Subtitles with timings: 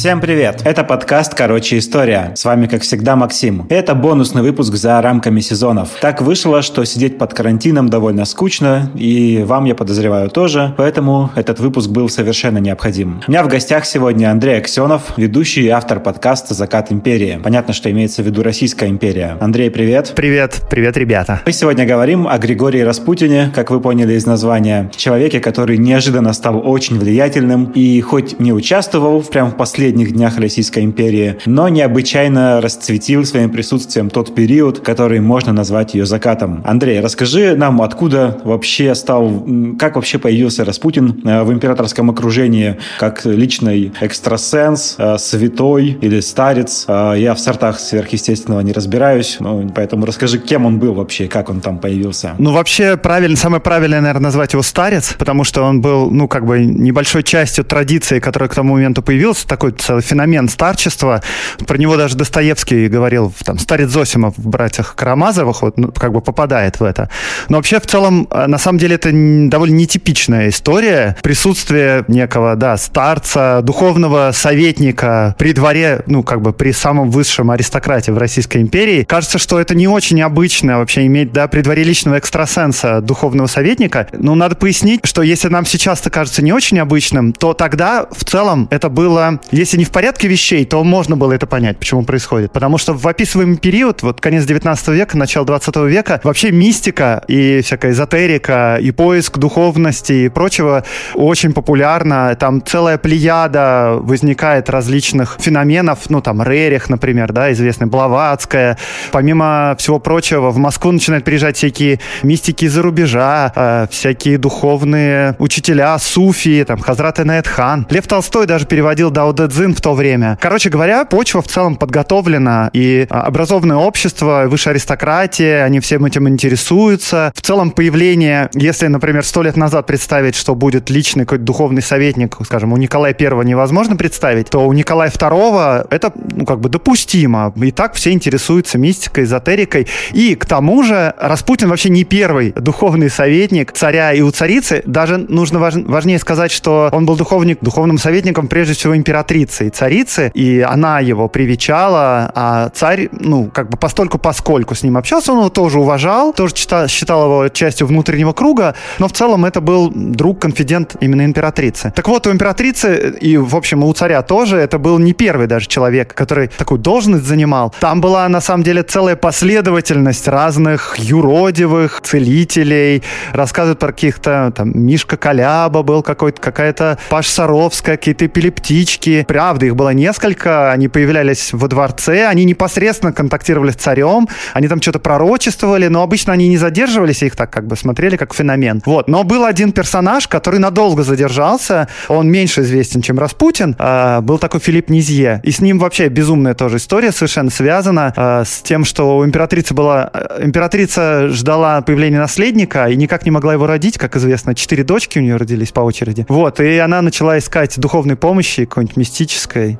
[0.00, 0.62] Всем привет!
[0.64, 2.32] Это подкаст «Короче, история».
[2.34, 3.66] С вами, как всегда, Максим.
[3.68, 5.90] Это бонусный выпуск за рамками сезонов.
[6.00, 11.60] Так вышло, что сидеть под карантином довольно скучно, и вам, я подозреваю, тоже, поэтому этот
[11.60, 13.20] выпуск был совершенно необходим.
[13.28, 17.38] У меня в гостях сегодня Андрей Аксенов, ведущий и автор подкаста «Закат империи».
[17.44, 19.36] Понятно, что имеется в виду Российская империя.
[19.38, 20.14] Андрей, привет!
[20.16, 20.62] Привет!
[20.70, 21.42] Привет, ребята!
[21.44, 26.66] Мы сегодня говорим о Григории Распутине, как вы поняли из названия, человеке, который неожиданно стал
[26.66, 29.56] очень влиятельным и хоть не участвовал прямо в
[29.90, 36.06] последних днях Российской империи, но необычайно расцветил своим присутствием тот период, который можно назвать ее
[36.06, 36.62] закатом.
[36.64, 39.44] Андрей, расскажи нам, откуда вообще стал,
[39.80, 46.84] как вообще появился Распутин э, в императорском окружении, как личный экстрасенс, э, святой или старец.
[46.86, 49.38] Э, я в сортах сверхъестественного не разбираюсь,
[49.74, 52.36] поэтому расскажи, кем он был вообще, как он там появился.
[52.38, 56.46] Ну, вообще, правильно, самое правильное, наверное, назвать его старец, потому что он был, ну, как
[56.46, 61.22] бы небольшой частью традиции, которая к тому моменту появилась, такой целый феномен старчества.
[61.66, 66.20] Про него даже Достоевский говорил, там, старец Зосимов в «Братьях Карамазовых», вот, ну, как бы
[66.20, 67.10] попадает в это.
[67.48, 71.16] Но вообще, в целом, э, на самом деле, это довольно нетипичная история.
[71.22, 78.10] Присутствие некого, да, старца, духовного советника при дворе, ну, как бы при самом высшем аристократии
[78.10, 79.04] в Российской империи.
[79.04, 84.08] Кажется, что это не очень обычно вообще иметь, да, при дворе личного экстрасенса духовного советника.
[84.12, 88.24] Ну, надо пояснить, что если нам сейчас это кажется не очень обычным, то тогда в
[88.24, 92.52] целом это было, если не в порядке вещей, то можно было это понять, почему происходит.
[92.52, 97.60] Потому что в описываемый период, вот конец 19 века, начало 20 века, вообще мистика и
[97.62, 102.34] всякая эзотерика, и поиск духовности и прочего очень популярно.
[102.38, 108.78] Там целая плеяда возникает различных феноменов, ну там Рерих, например, да, известный, Блаватская.
[109.12, 115.98] Помимо всего прочего, в Москву начинают приезжать всякие мистики из-за рубежа, э, всякие духовные учителя,
[115.98, 117.86] суфии, там, Хазрат Хан.
[117.90, 120.38] Лев Толстой даже переводил Дао Дэ Цзин в то время.
[120.40, 126.28] Короче говоря, почва в целом подготовлена, и а, образованное общество, высшая аристократия, они всем этим
[126.28, 127.30] интересуются.
[127.34, 132.38] В целом появление, если, например, сто лет назад представить, что будет личный какой-то духовный советник,
[132.42, 137.52] скажем, у Николая Первого невозможно представить, то у Николая Второго это, ну, как бы допустимо.
[137.62, 139.88] И так все интересуются мистикой, эзотерикой.
[140.12, 144.82] И к тому же Распутин вообще не первый духовный советник царя и у царицы.
[144.86, 145.74] Даже нужно важ...
[145.74, 151.00] важнее сказать, что он был духовник, духовным советником прежде всего императрицы и царицы, и она
[151.00, 155.80] его привечала, а царь, ну, как бы постольку поскольку с ним общался, он его тоже
[155.80, 161.24] уважал, тоже считал, считал его частью внутреннего круга, но в целом это был друг-конфидент именно
[161.24, 161.92] императрицы.
[161.94, 165.66] Так вот, у императрицы и, в общем, у царя тоже это был не первый даже
[165.66, 167.74] человек, который такую должность занимал.
[167.80, 175.16] Там была, на самом деле, целая последовательность разных юродивых целителей, рассказывают про каких-то, там, Мишка
[175.16, 179.24] Коляба был какой-то, какая-то Паш Саровская, какие-то эпилептички.
[179.40, 184.82] Правда, их было несколько, они появлялись во дворце, они непосредственно контактировали с царем, они там
[184.82, 188.82] что-то пророчествовали, но обычно они не задерживались, их так как бы смотрели как феномен.
[188.84, 189.08] Вот.
[189.08, 194.60] Но был один персонаж, который надолго задержался, он меньше известен, чем Распутин, э, был такой
[194.60, 195.40] Филипп Низье.
[195.42, 199.72] И с ним вообще безумная тоже история совершенно связана э, с тем, что у императрицы
[199.72, 200.10] была...
[200.12, 205.18] Э, императрица ждала появления наследника и никак не могла его родить, как известно, четыре дочки
[205.18, 206.26] у нее родились по очереди.
[206.28, 209.19] Вот, и она начала искать духовной помощи, какой-нибудь мистической.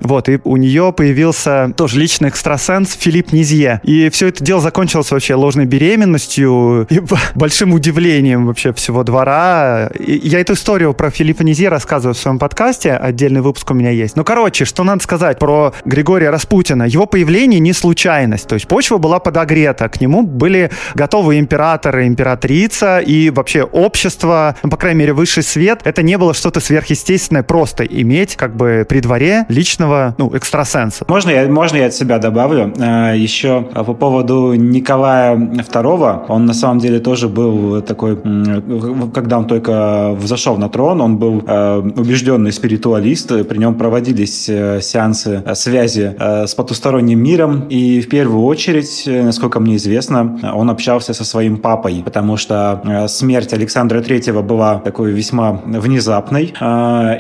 [0.01, 3.81] Вот, и у нее появился тоже личный экстрасенс Филипп Низье.
[3.85, 7.01] И все это дело закончилось вообще ложной беременностью и
[7.35, 9.91] большим удивлением вообще всего двора.
[9.99, 13.91] И я эту историю про Филиппа Низье рассказываю в своем подкасте, отдельный выпуск у меня
[13.91, 14.17] есть.
[14.17, 16.85] Ну, короче, что надо сказать про Григория Распутина.
[16.85, 22.99] Его появление не случайность, то есть почва была подогрета, к нему были готовы императоры, императрица
[22.99, 25.81] и вообще общество, ну, по крайней мере, высший свет.
[25.85, 31.05] Это не было что-то сверхъестественное просто иметь как бы при дворе личного, ну, экстрасенса.
[31.09, 32.73] Можно я, можно я от себя добавлю?
[32.79, 38.17] Э, Еще по поводу Николая II, он на самом деле тоже был такой,
[39.15, 44.81] когда он только взошел на трон, он был э, убежденный спиритуалист, при нем проводились э,
[44.81, 51.25] сеансы связи с потусторонним миром, и в первую очередь, насколько мне известно, он общался со
[51.25, 56.53] своим папой, потому что смерть Александра III была такой весьма внезапной,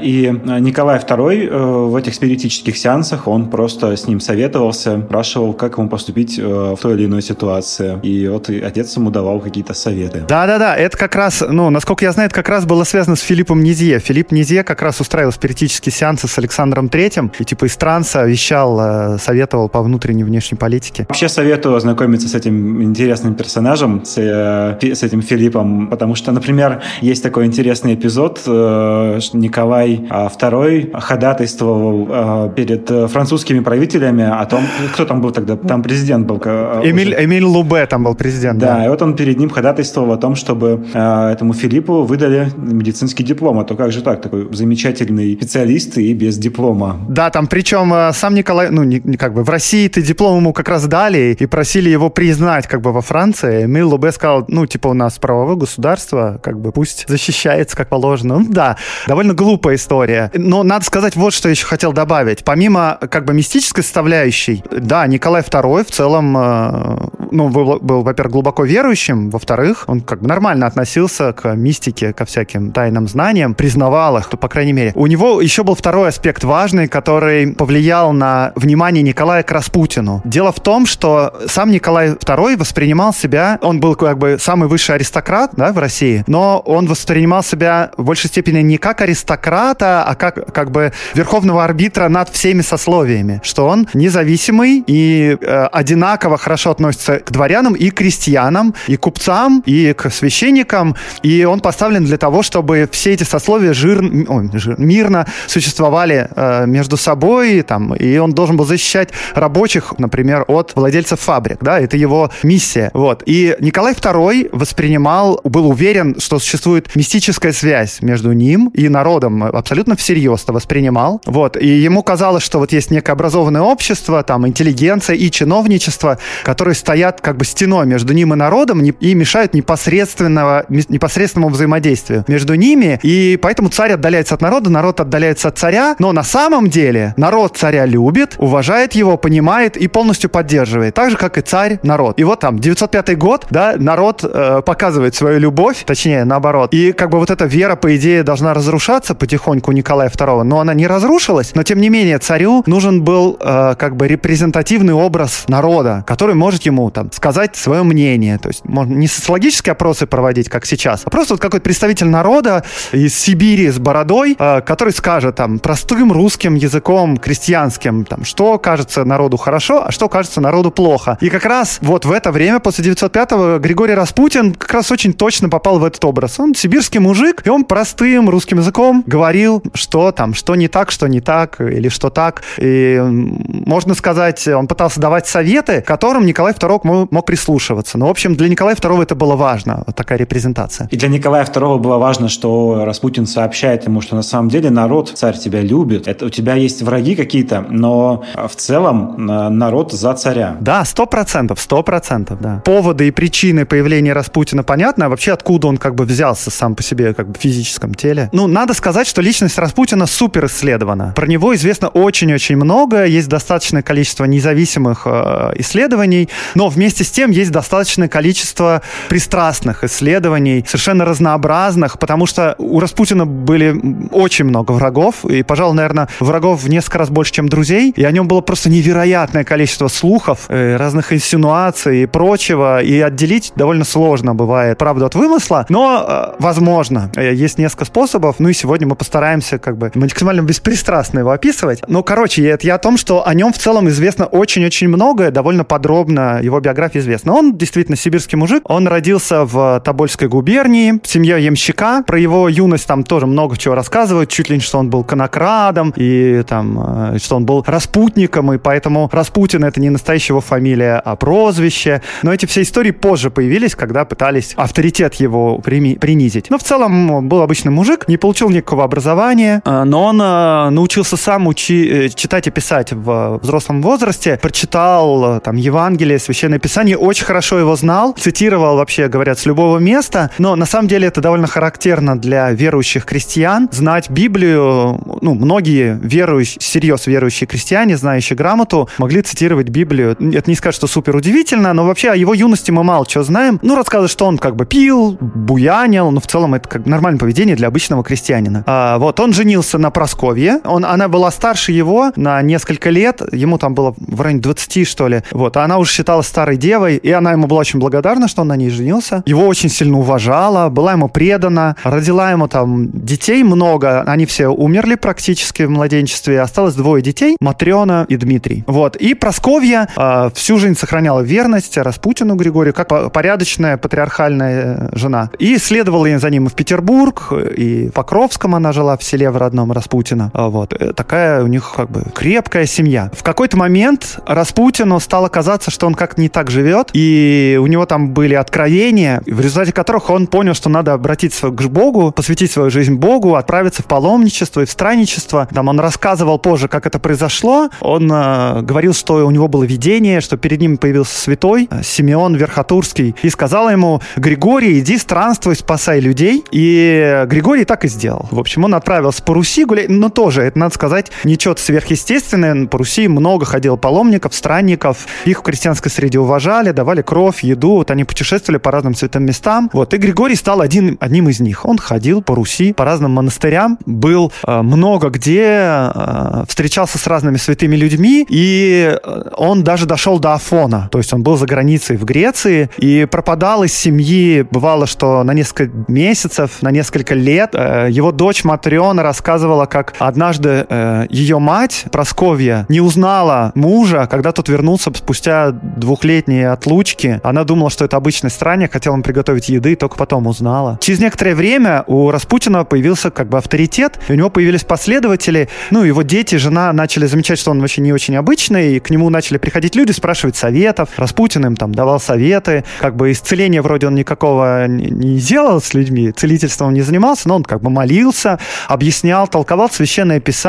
[0.02, 5.88] и Николай II в этих спиритических сеансах, он просто с ним советовался, спрашивал, как ему
[5.88, 10.24] поступить в той или иной ситуации, и вот отец ему давал какие-то советы.
[10.28, 13.62] Да-да-да, это как раз, ну, насколько я знаю, это как раз было связано с Филиппом
[13.62, 13.98] Низье.
[13.98, 18.78] Филипп Низье как раз устраивал спиритические сеансы с Александром Третьим, и типа из транса вещал,
[18.80, 21.06] э, советовал по внутренней и внешней политике.
[21.08, 26.82] Вообще советую ознакомиться с этим интересным персонажем, с, э, с этим Филиппом, потому что, например,
[27.00, 34.44] есть такой интересный эпизод, э, Николай II ходатайствовал ходатайствовал э, перед э, французскими правителями о
[34.46, 36.40] том, кто там был тогда, там президент был.
[36.44, 38.58] Э, Эмиль, Эмиль Лубе там был президент.
[38.58, 42.50] Да, да, и вот он перед ним ходатайствовал о том, чтобы э, этому Филиппу выдали
[42.56, 43.58] медицинский диплом.
[43.58, 47.00] А то как же так, такой замечательный специалист и без диплома.
[47.08, 50.52] Да, там причем э, сам Николай, ну, не, как бы в России ты диплом ему
[50.52, 53.64] как раз дали и просили его признать как бы во Франции.
[53.64, 58.38] Эмиль Лубе сказал, ну, типа у нас правовое государство, как бы пусть защищается как положено.
[58.38, 58.76] Ну, да,
[59.06, 60.30] довольно глупая история.
[60.34, 62.44] Но надо сказать вот, что еще хотел добавить.
[62.44, 68.32] Помимо как бы мистической составляющей, да, Николай II в целом, э, ну, был, был во-первых,
[68.32, 74.18] глубоко верующим, во-вторых, он как бы нормально относился к мистике, ко всяким тайным знаниям, признавал
[74.18, 74.92] их, то, по крайней мере.
[74.94, 80.20] У него еще был второй аспект важный, который повлиял на внимание Николая к Распутину.
[80.26, 84.96] Дело в том, что сам Николай II воспринимал себя, он был как бы самый высший
[84.96, 90.14] аристократ да, в России, но он воспринимал себя в большей степени не как аристократа, а
[90.14, 96.70] как, как бы верховного арбитра над всеми сословиями, что он независимый и э, одинаково хорошо
[96.72, 102.42] относится к дворянам и крестьянам, и купцам, и к священникам, и он поставлен для того,
[102.42, 108.32] чтобы все эти сословия жир, ой, жир, мирно существовали э, между собой, там, и он
[108.32, 113.22] должен был защищать рабочих, например, от владельцев фабрик, да, это его миссия, вот.
[113.26, 119.94] И Николай II воспринимал, был уверен, что существует мистическая связь между ним и народом, абсолютно
[119.94, 125.16] всерьез это воспринимал, вот, и ему казалось, что вот есть некое образованное общество, там, интеллигенция
[125.16, 131.52] и чиновничество, которые стоят как бы стеной между ним и народом и мешают непосредственного, непосредственному
[131.52, 136.22] взаимодействию между ними, и поэтому царь отдаляется от народа, народ отдаляется от царя, но на
[136.22, 141.40] самом деле народ царя любит, уважает его, понимает и полностью поддерживает, так же, как и
[141.40, 142.18] царь народ.
[142.18, 147.10] И вот там, 905 год, да, народ э, показывает свою любовь, точнее, наоборот, и как
[147.10, 150.86] бы вот эта вера, по идее, должна разрушаться потихоньку у Николая II, но она не
[150.86, 156.34] разрушилась, но тем не менее царю нужен был э, как бы репрезентативный образ народа, который
[156.34, 161.02] может ему там сказать свое мнение, то есть можно не социологические опросы проводить, как сейчас,
[161.04, 166.12] а просто вот какой-то представитель народа из Сибири с бородой, э, который скажет там простым
[166.12, 171.18] русским языком, крестьянским, там, что кажется народу хорошо, а что кажется народу плохо.
[171.20, 175.48] И как раз вот в это время, после 905-го, Григорий Распутин как раз очень точно
[175.48, 176.38] попал в этот образ.
[176.38, 181.06] Он сибирский мужик, и он простым русским языком говорил, что там, что не так, что
[181.06, 181.29] не так,
[181.60, 182.42] или что так.
[182.58, 187.98] И можно сказать, он пытался давать советы, которым Николай II мог прислушиваться.
[187.98, 190.88] Но, в общем, для Николая II это было важно, вот такая репрезентация.
[190.90, 195.12] И для Николая II было важно, что Распутин сообщает ему, что на самом деле народ,
[195.14, 200.56] царь тебя любит, это у тебя есть враги какие-то, но в целом народ за царя.
[200.60, 202.62] Да, сто процентов, сто процентов, да.
[202.64, 206.82] Поводы и причины появления Распутина понятны, а вообще откуда он как бы взялся сам по
[206.82, 208.28] себе как бы в физическом теле.
[208.32, 211.12] Ну, надо сказать, что личность Распутина супер исследована.
[211.20, 217.30] Про него известно очень-очень много, есть достаточное количество независимых э, исследований, но вместе с тем
[217.30, 218.80] есть достаточное количество
[219.10, 223.78] пристрастных исследований, совершенно разнообразных, потому что у Распутина были
[224.12, 228.10] очень много врагов, и, пожалуй, наверное, врагов в несколько раз больше, чем друзей, и о
[228.12, 234.34] нем было просто невероятное количество слухов, э, разных инсинуаций и прочего, и отделить довольно сложно
[234.34, 237.12] бывает правду от вымысла, но э, возможно.
[237.14, 241.82] Есть несколько способов, ну и сегодня мы постараемся как бы максимально беспристрастно его описывать.
[241.86, 245.64] Ну, короче, это я о том, что о нем в целом известно очень-очень многое, довольно
[245.64, 247.34] подробно его биография известна.
[247.34, 252.86] Он действительно сибирский мужик, он родился в Тобольской губернии, в семье ямщика, про его юность
[252.86, 257.18] там тоже много чего рассказывают, чуть ли не что он был конокрадом, и там, э,
[257.18, 262.02] что он был распутником, и поэтому Распутин это не настоящая его фамилия, а прозвище.
[262.22, 266.50] Но эти все истории позже появились, когда пытались авторитет его принизить.
[266.50, 270.70] Но в целом был обычный мужик, не получил никакого образования, э, но он э,
[271.00, 277.24] научился сам учи, читать и писать в взрослом возрасте, прочитал там Евангелие, Священное Писание, очень
[277.24, 281.46] хорошо его знал, цитировал вообще, говорят, с любого места, но на самом деле это довольно
[281.46, 289.22] характерно для верующих крестьян, знать Библию, ну, многие верующие, серьез верующие крестьяне, знающие грамоту, могли
[289.22, 290.18] цитировать Библию.
[290.34, 293.58] Это не скажет, что супер удивительно, но вообще о его юности мы мало чего знаем.
[293.62, 297.56] Ну, рассказывают, что он как бы пил, буянил, но в целом это как нормальное поведение
[297.56, 298.64] для обычного крестьянина.
[298.66, 303.58] А, вот, он женился на Просковье, он, она была старше его на несколько лет, ему
[303.58, 307.10] там было в районе 20, что ли, вот, а она уже считалась старой девой, и
[307.10, 309.22] она ему была очень благодарна, что он на ней женился.
[309.26, 314.94] Его очень сильно уважала, была ему предана, родила ему там детей много, они все умерли
[314.94, 318.64] практически в младенчестве, осталось двое детей, Матрена и Дмитрий.
[318.66, 325.30] Вот, и Просковья э, всю жизнь сохраняла верность Распутину Григорию, как порядочная патриархальная жена.
[325.38, 329.72] И следовала за ним в Петербург, и в Покровском она жила в селе в родном
[329.72, 330.30] Распутина.
[330.34, 333.10] Вот, э, такая у них как бы крепкая семья.
[333.12, 337.86] В какой-то момент Распутину стало казаться, что он как не так живет, и у него
[337.86, 342.70] там были откровения, в результате которых он понял, что надо обратиться к Богу, посвятить свою
[342.70, 345.48] жизнь Богу, отправиться в паломничество и в странничество.
[345.52, 347.70] Там он рассказывал позже, как это произошло.
[347.80, 352.34] Он э, говорил, что у него было видение, что перед ним появился святой э, Симеон
[352.36, 356.44] Верхотурский и сказал ему, Григорий, иди странствуй, спасай людей.
[356.50, 358.28] И Григорий так и сделал.
[358.30, 362.66] В общем, он отправился по Руси гулять, но тоже, это надо сказать, ничего сверхъестественное.
[362.66, 365.06] По Руси много ходил паломников, странников.
[365.24, 367.76] Их в крестьянской среде уважали, давали кровь, еду.
[367.76, 369.70] Вот они путешествовали по разным святым местам.
[369.72, 369.94] Вот.
[369.94, 371.64] И Григорий стал один, одним из них.
[371.64, 377.36] Он ходил по Руси, по разным монастырям, был э, много где, э, встречался с разными
[377.36, 380.88] святыми людьми, и э, он даже дошел до Афона.
[380.90, 384.46] То есть он был за границей в Греции и пропадал из семьи.
[384.50, 390.59] Бывало, что на несколько месяцев, на несколько лет э, его дочь Матриона рассказывала, как однажды
[390.68, 397.20] э, ее мать, Просковья, не узнала мужа, когда тот вернулся спустя двухлетние отлучки.
[397.22, 400.78] Она думала, что это обычный странник, хотела ему приготовить еды, только потом узнала.
[400.80, 405.82] Через некоторое время у Распутина появился как бы авторитет, и у него появились последователи, ну,
[405.82, 409.38] его дети, жена начали замечать, что он вообще не очень обычный, и к нему начали
[409.38, 410.90] приходить люди, спрашивать советов.
[410.96, 416.12] Распутин им там давал советы, как бы исцеления вроде он никакого не делал с людьми,
[416.12, 418.38] целительством не занимался, но он как бы молился,
[418.68, 420.39] объяснял, толковал священное писание,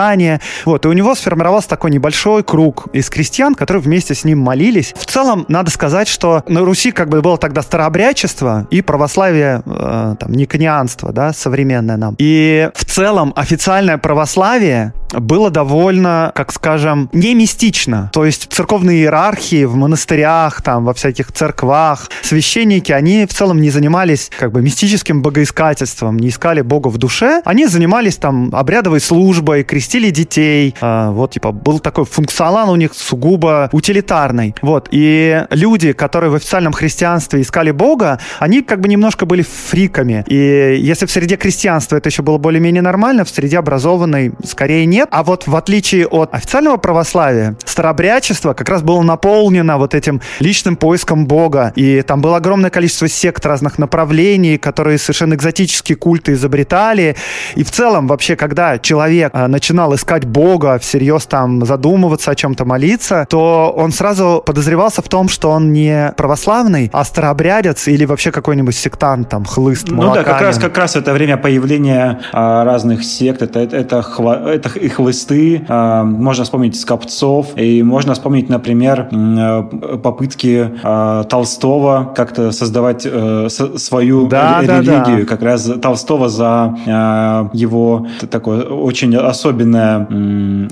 [0.66, 4.94] вот, и у него сформировался такой небольшой круг из крестьян, которые вместе с ним молились.
[4.98, 10.16] В целом, надо сказать, что на Руси как бы было тогда старообрядчество и православие, э,
[10.20, 12.16] там, никонианство, да, современное нам.
[12.18, 18.10] И в целом официальное православие было довольно, как скажем, не мистично.
[18.14, 23.70] То есть церковные иерархии в монастырях, там, во всяких церквах, священники, они в целом не
[23.70, 27.42] занимались как бы мистическим богоискательством, не искали Бога в душе.
[27.46, 30.76] Они занимались там обрядовой службой, крестили детей.
[30.82, 34.56] Э, вот, типа, был такой функционал у них сугубо утилитарный.
[34.62, 34.88] Вот.
[34.92, 40.24] И люди, которые в официальном христианстве искали Бога, они как бы немножко были фриками.
[40.28, 45.01] И если в среде крестьянства это еще было более-менее нормально, в среде образованной скорее нет.
[45.10, 50.76] А вот в отличие от официального православия, старобрячество как раз было наполнено вот этим личным
[50.76, 51.74] поиском Бога.
[51.76, 57.16] И там было огромное количество сект разных направлений, которые совершенно экзотические культы изобретали.
[57.56, 62.66] И в целом вообще, когда человек а, начинал искать Бога, всерьез там задумываться о чем-то,
[62.66, 68.32] молиться, то он сразу подозревался в том, что он не православный, а старообрядец или вообще
[68.32, 73.04] какой-нибудь сектант, там, хлыст, Ну да, как раз, как раз это время появления а, разных
[73.04, 79.10] сект, это, это, это, хва, это хлысты, а, можно вспомнить Скопцов, и можно вспомнить, например,
[79.12, 79.64] а,
[79.98, 85.26] попытки а, Толстого как-то создавать со, свою да, религию, да, да.
[85.26, 90.08] как раз Толстого за а, его такое очень особенное,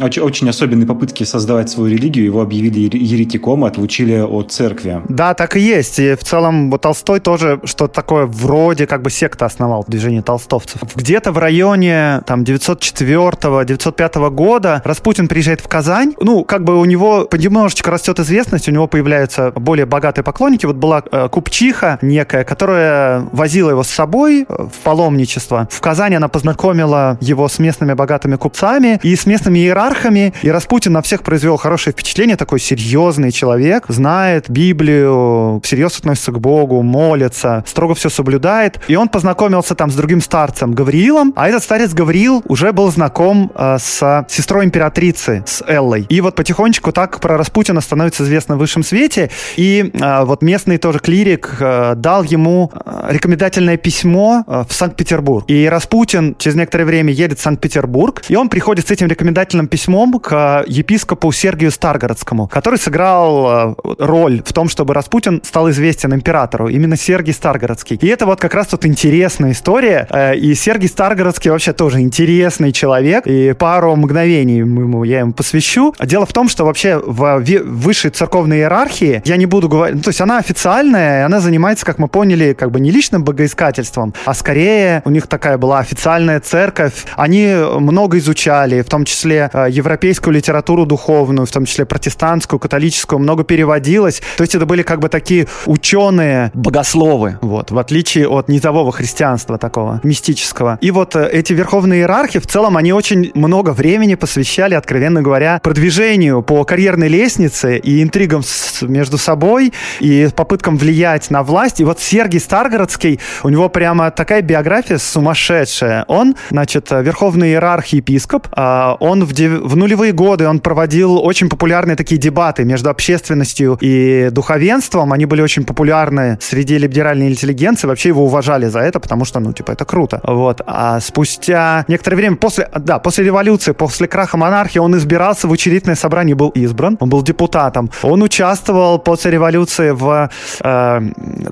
[0.01, 5.01] очень, очень особенные попытки создавать свою религию, его объявили еретиком и отлучили от церкви.
[5.09, 5.99] Да, так и есть.
[5.99, 10.81] И в целом вот Толстой тоже что-то такое вроде как бы секта основал движение толстовцев.
[10.95, 16.15] Где-то в районе там 904-905 года Распутин приезжает в Казань.
[16.19, 20.65] Ну, как бы у него понемножечко растет известность, у него появляются более богатые поклонники.
[20.65, 25.67] Вот была э, купчиха некая, которая возила его с собой э, в паломничество.
[25.71, 30.33] В Казани она познакомила его с местными богатыми купцами и с местными иерархами.
[30.41, 32.35] И Распутин на всех произвел хорошее впечатление.
[32.35, 38.79] Такой серьезный человек, знает Библию, всерьез относится к Богу, молится, строго все соблюдает.
[38.87, 43.51] И он познакомился там с другим старцем Гавриилом, а этот старец Гавриил уже был знаком
[43.53, 46.05] э, с сестрой императрицы, с Эллой.
[46.09, 49.29] И вот потихонечку так про Распутина становится известно в высшем свете.
[49.57, 55.45] И э, вот местный тоже клирик э, дал ему э, рекомендательное письмо э, в Санкт-Петербург.
[55.47, 60.19] И Распутин через некоторое время едет в Санкт-Петербург, и он приходит с этим рекомендательным письмом
[60.19, 66.67] к епископу Сергию Старгородскому, который сыграл роль в том, чтобы Распутин стал известен императору.
[66.67, 67.97] Именно Сергий Старгородский.
[68.01, 70.07] И это вот как раз тут интересная история.
[70.09, 73.25] Э, и Сергий Старгородский вообще тоже интересный человек.
[73.27, 75.93] И пару пару мгновений ему, я ему посвящу.
[75.99, 80.09] Дело в том, что вообще в высшей церковной иерархии, я не буду говорить, ну, то
[80.09, 84.33] есть она официальная, и она занимается, как мы поняли, как бы не личным богоискательством, а
[84.33, 87.05] скорее у них такая была официальная церковь.
[87.15, 93.19] Они много изучали, в том числе э, европейскую литературу духовную, в том числе протестантскую, католическую,
[93.19, 94.21] много переводилось.
[94.37, 99.57] То есть это были как бы такие ученые богословы, вот, в отличие от низового христианства
[99.57, 100.77] такого, мистического.
[100.81, 105.59] И вот э, эти верховные иерархи, в целом, они очень много времени посвящали, откровенно говоря,
[105.61, 111.79] продвижению по карьерной лестнице и интригам с, между собой, и попыткам влиять на власть.
[111.79, 116.05] И вот Сергий Старгородский, у него прямо такая биография сумасшедшая.
[116.07, 121.95] Он, значит, верховный иерарх епископ, а, он в, в нулевые годы он проводил очень популярные
[121.95, 125.13] такие дебаты между общественностью и духовенством.
[125.13, 127.87] Они были очень популярны среди либеральной интеллигенции.
[127.87, 130.21] Вообще его уважали за это, потому что, ну, типа, это круто.
[130.23, 130.61] Вот.
[130.65, 135.95] А спустя некоторое время после, да, после революции, после краха монархии, он избирался в учредительное
[135.95, 136.97] собрание, был избран.
[136.99, 137.89] Он был депутатом.
[138.03, 140.29] Он участвовал после революции в
[140.61, 141.01] э,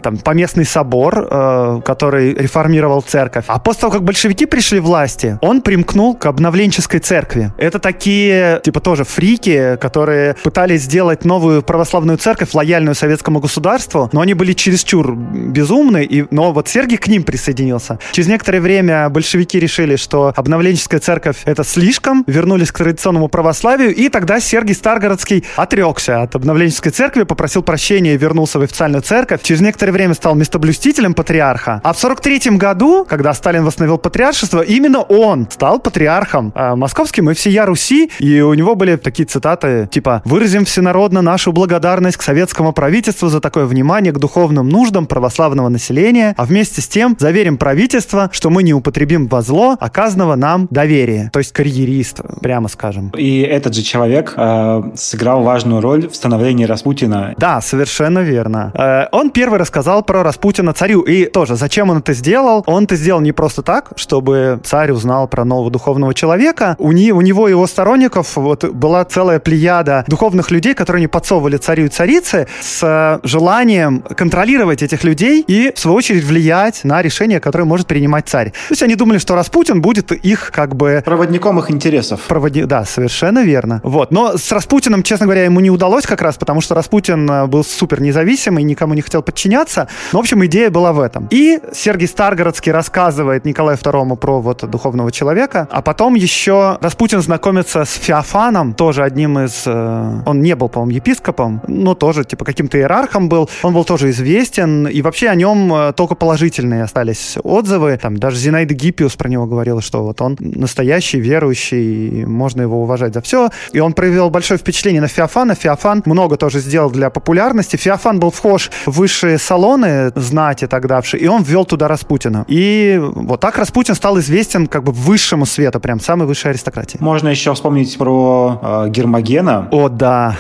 [0.02, 3.46] там, поместный собор, э, который реформировал церковь.
[3.48, 7.52] А после того, как большевики пришли власти, он примкнул к обновленческой церкви.
[7.58, 14.22] Это такие, типа, тоже фрики, которые пытались сделать новую православную церковь, лояльную советскому государству, но
[14.22, 18.00] они были чересчур безумны, и, но вот Сергий к ним присоединился.
[18.12, 21.97] Через некоторое время большевики решили, что обновленческая церковь это слишком,
[22.28, 28.18] вернулись к традиционному православию, и тогда Сергий Старгородский отрекся от обновленческой церкви, попросил прощения и
[28.18, 29.42] вернулся в официальную церковь.
[29.44, 31.82] Через некоторое время стал местоблюстителем патриарха.
[31.84, 37.34] А в 43 году, когда Сталин восстановил патриаршество, именно он стал патриархом э, московским и
[37.34, 42.74] всея Руси, и у него были такие цитаты, типа «Выразим всенародно нашу благодарность к советскому
[42.74, 48.30] правительству за такое внимание к духовным нуждам православного населения, а вместе с тем заверим правительство,
[48.32, 51.30] что мы не употребим во зло оказанного нам доверия».
[51.34, 51.54] То есть
[51.88, 53.12] карьерист, прямо скажем.
[53.18, 57.34] И этот же человек э, сыграл важную роль в становлении Распутина.
[57.38, 58.72] Да, совершенно верно.
[58.74, 61.02] Э, он первый рассказал про Распутина царю.
[61.02, 62.64] И тоже, зачем он это сделал?
[62.66, 66.76] Он это сделал не просто так, чтобы царь узнал про нового духовного человека.
[66.78, 71.08] У, не, у него и его сторонников вот была целая плеяда духовных людей, которые не
[71.08, 77.02] подсовывали царю и царице с желанием контролировать этих людей и, в свою очередь, влиять на
[77.02, 78.52] решение, которое может принимать царь.
[78.52, 81.02] То есть они думали, что Распутин будет их как бы...
[81.06, 82.22] Проводником их интересов.
[82.28, 82.66] Проводи...
[82.66, 83.82] Да, совершенно верно.
[83.84, 84.12] Вот.
[84.12, 87.64] Но с Распутиным, честно говоря, ему не удалось как раз, потому что Распутин э, был
[87.64, 89.88] супер независимый, никому не хотел подчиняться.
[90.12, 91.28] Но, в общем, идея была в этом.
[91.32, 97.86] И Сергей Старгородский рассказывает Николаю II про вот духовного человека, а потом еще Распутин знакомится
[97.86, 99.64] с Феофаном, тоже одним из...
[99.66, 103.50] Э, он не был, по-моему, епископом, но тоже, типа, каким-то иерархом был.
[103.64, 107.98] Он был тоже известен, и вообще о нем э, только положительные остались отзывы.
[108.02, 113.14] Там даже Зинаида Гиппиус про него говорила, что вот он настоящий верующий, можно его уважать
[113.14, 113.50] за все.
[113.72, 115.56] И он произвел большое впечатление на Феофана.
[115.56, 117.76] Феофан много тоже сделал для популярности.
[117.78, 122.46] Феофан был вхож в высшие салоны знати тогда, и он ввел туда Распутина.
[122.48, 126.98] И вот так Распутин стал известен как бы высшему свету, прям самой высшей аристократии.
[127.00, 129.68] Можно еще вспомнить про э, Гермогена.
[129.72, 130.36] О, да.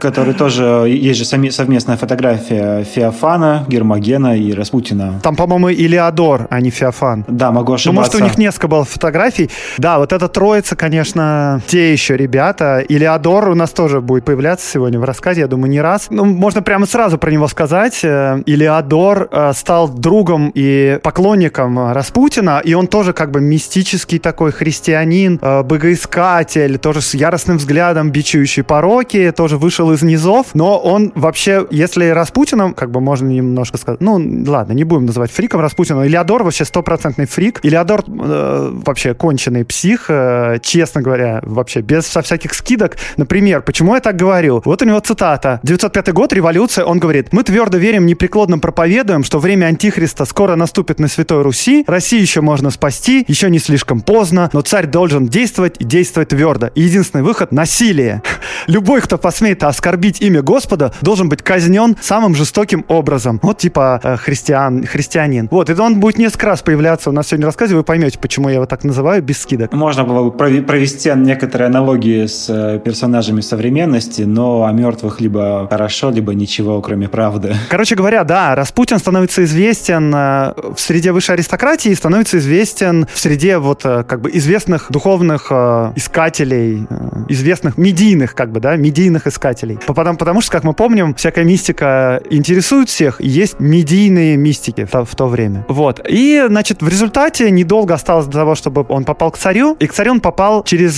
[0.00, 5.20] Который тоже, есть же совместная фотография Феофана, Гермогена и Распутина.
[5.22, 7.24] Там, по-моему, Илеодор, а не Феофан.
[7.28, 7.92] Да, могу ошибаться.
[7.92, 9.50] Ну, может, у них несколько было фотографий.
[9.78, 12.82] Да, вот эта троица, конечно, те еще ребята.
[12.88, 16.06] Илеодор у нас тоже будет появляться сегодня в рассказе, я думаю, не раз.
[16.08, 18.00] Ну, можно прямо сразу про него сказать.
[18.02, 24.50] Э, Илеодор э, стал другом и поклонником Распутина, и он тоже как бы мистический такой
[24.50, 31.12] христианин, э, богоискатель, тоже с яростным взглядом, бичующий пороки, тоже вышел из низов, но он
[31.14, 34.14] вообще, если Распутиным, как бы можно немножко сказать, ну,
[34.46, 40.06] ладно, не будем называть фриком Распутина, Илеодор вообще стопроцентный фрик, Илеодор э, вообще конченый псих,
[40.08, 42.96] э, честно говоря, вообще без со всяких скидок.
[43.16, 44.62] Например, почему я так говорю?
[44.64, 45.60] Вот у него цитата.
[45.62, 51.00] 905 год, революция, он говорит, мы твердо верим, непреклонно проповедуем, что время Антихриста скоро наступит
[51.00, 55.76] на Святой Руси, Россию еще можно спасти, еще не слишком поздно, но царь должен действовать
[55.78, 56.68] и действовать твердо.
[56.74, 58.22] И единственный выход— насилие.
[58.66, 63.40] Любой, кто посмеет оскорбить имя Господа, должен быть казнен самым жестоким образом.
[63.42, 65.48] Вот типа э, христиан, христианин.
[65.50, 68.48] Вот, и он будет несколько раз появляться у нас сегодня в рассказе, вы поймете, почему
[68.48, 69.72] я его так называю, без скидок.
[69.72, 76.10] Можно было бы провести некоторые аналогии с э, персонажами современности, но о мертвых либо хорошо,
[76.10, 77.54] либо ничего, кроме правды.
[77.70, 83.58] Короче говоря, да, Распутин становится известен э, в среде высшей аристократии, становится известен в среде
[83.58, 85.50] вот э, как бы известных духовных
[85.96, 86.86] искателей,
[87.28, 89.78] известных медийных как бы, да, медийных искателей.
[89.86, 95.06] Потому, потому что, как мы помним, всякая мистика интересует всех, и есть медийные мистики в
[95.06, 95.64] в то время.
[95.68, 96.00] Вот.
[96.08, 99.92] И, значит, в результате недолго осталось до того, чтобы он попал к царю, и к
[99.92, 100.96] царю он попал через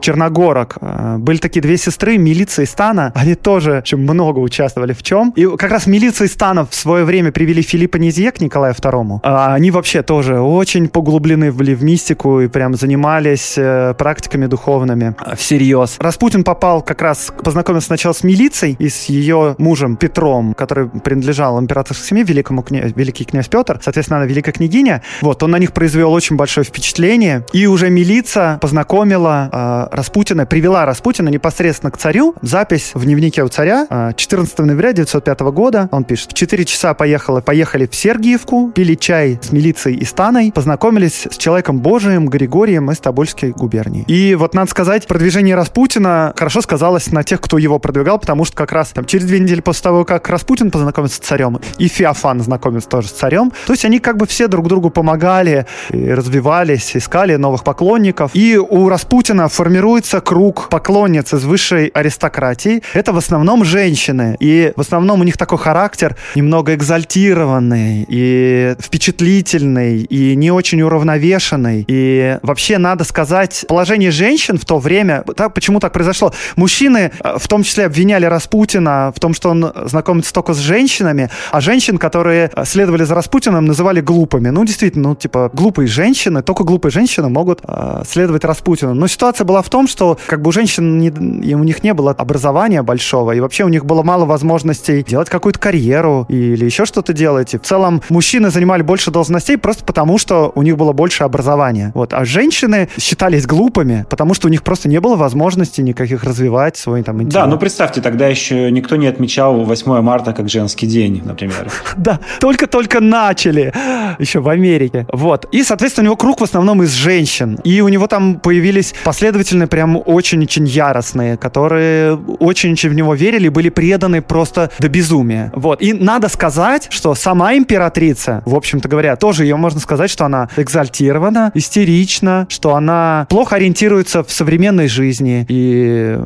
[0.00, 0.76] Черногорок.
[0.80, 3.12] Э, были такие две сестры, милиция и Стана.
[3.14, 5.32] Они тоже очень много участвовали в чем.
[5.36, 9.20] И как раз милиция и Стана в свое время привели Филиппа Низье к Николаю II.
[9.22, 15.14] А они вообще тоже очень поглублены были в мистику и прям занимались э, практиками духовными
[15.36, 15.96] всерьез.
[16.00, 21.60] Распутин попал как раз, познакомился сначала с милицией и с ее мужем Петром, который принадлежал
[21.60, 22.82] императорской семье, великому кня...
[22.96, 25.02] великий князь Петр, соответственно, она великая княгиня.
[25.20, 27.44] Вот, он на них произвел очень большое впечатление.
[27.52, 29.48] И уже милиция познакомила
[29.90, 32.34] э, Распутина, привела Распутина непосредственно к царю.
[32.42, 35.88] Запись в дневнике у царя э, 14 ноября 1905 года.
[35.92, 40.52] Он пишет, в 4 часа поехали, поехали в Сергиевку, пили чай с милицией и станой,
[40.52, 44.04] познакомились с человеком Божиим Григорием из Тобольской губернии.
[44.06, 48.56] И вот, надо сказать, продвижение Распутина хорошо сказалось на тех, кто его продвигал, потому что
[48.56, 52.40] как раз там через две недели после того, как Распутин познакомится с царем, и Феофан
[52.40, 56.96] знакомится тоже с царем, то есть они как бы все друг другу помогали, и развивались,
[56.96, 58.29] искали новых поклонников.
[58.32, 62.82] И у Распутина формируется круг поклонниц из высшей аристократии.
[62.94, 64.36] Это в основном женщины.
[64.40, 71.84] И в основном у них такой характер немного экзальтированный и впечатлительный, и не очень уравновешенный.
[71.88, 76.32] И вообще, надо сказать, положение женщин в то время, так, почему так произошло?
[76.56, 81.30] Мужчины э, в том числе обвиняли Распутина в том, что он знакомится только с женщинами,
[81.50, 84.50] а женщин, которые э, следовали за Распутиным, называли глупыми.
[84.50, 88.94] Ну, действительно, ну, типа, глупые женщины, только глупые женщины могут э, следовать Распутину.
[88.94, 91.94] Но ситуация была в том, что как бы у женщин не, и у них не
[91.94, 96.84] было образования большого, и вообще у них было мало возможностей делать какую-то карьеру или еще
[96.84, 97.54] что-то делать.
[97.54, 101.92] И в целом мужчины занимали больше должностей просто потому, что у них было больше образования.
[101.94, 102.12] Вот.
[102.12, 107.02] А женщины считались глупыми, потому что у них просто не было возможности никаких развивать свой
[107.02, 107.34] там интеллект.
[107.34, 111.70] Да, ну представьте, тогда еще никто не отмечал 8 марта как женский день, например.
[111.96, 113.72] Да, только-только начали
[114.18, 115.06] еще в Америке.
[115.12, 115.46] Вот.
[115.52, 117.58] И, соответственно, у него круг в основном из женщин.
[117.64, 123.70] И у него там появились последовательные, прям очень-очень яростные, которые очень-очень в него верили, были
[123.70, 125.52] преданы просто до безумия.
[125.54, 125.80] Вот.
[125.80, 130.48] И надо сказать, что сама императрица, в общем-то говоря, тоже ее можно сказать, что она
[130.56, 136.18] экзальтирована, истерична, что она плохо ориентируется в современной жизни и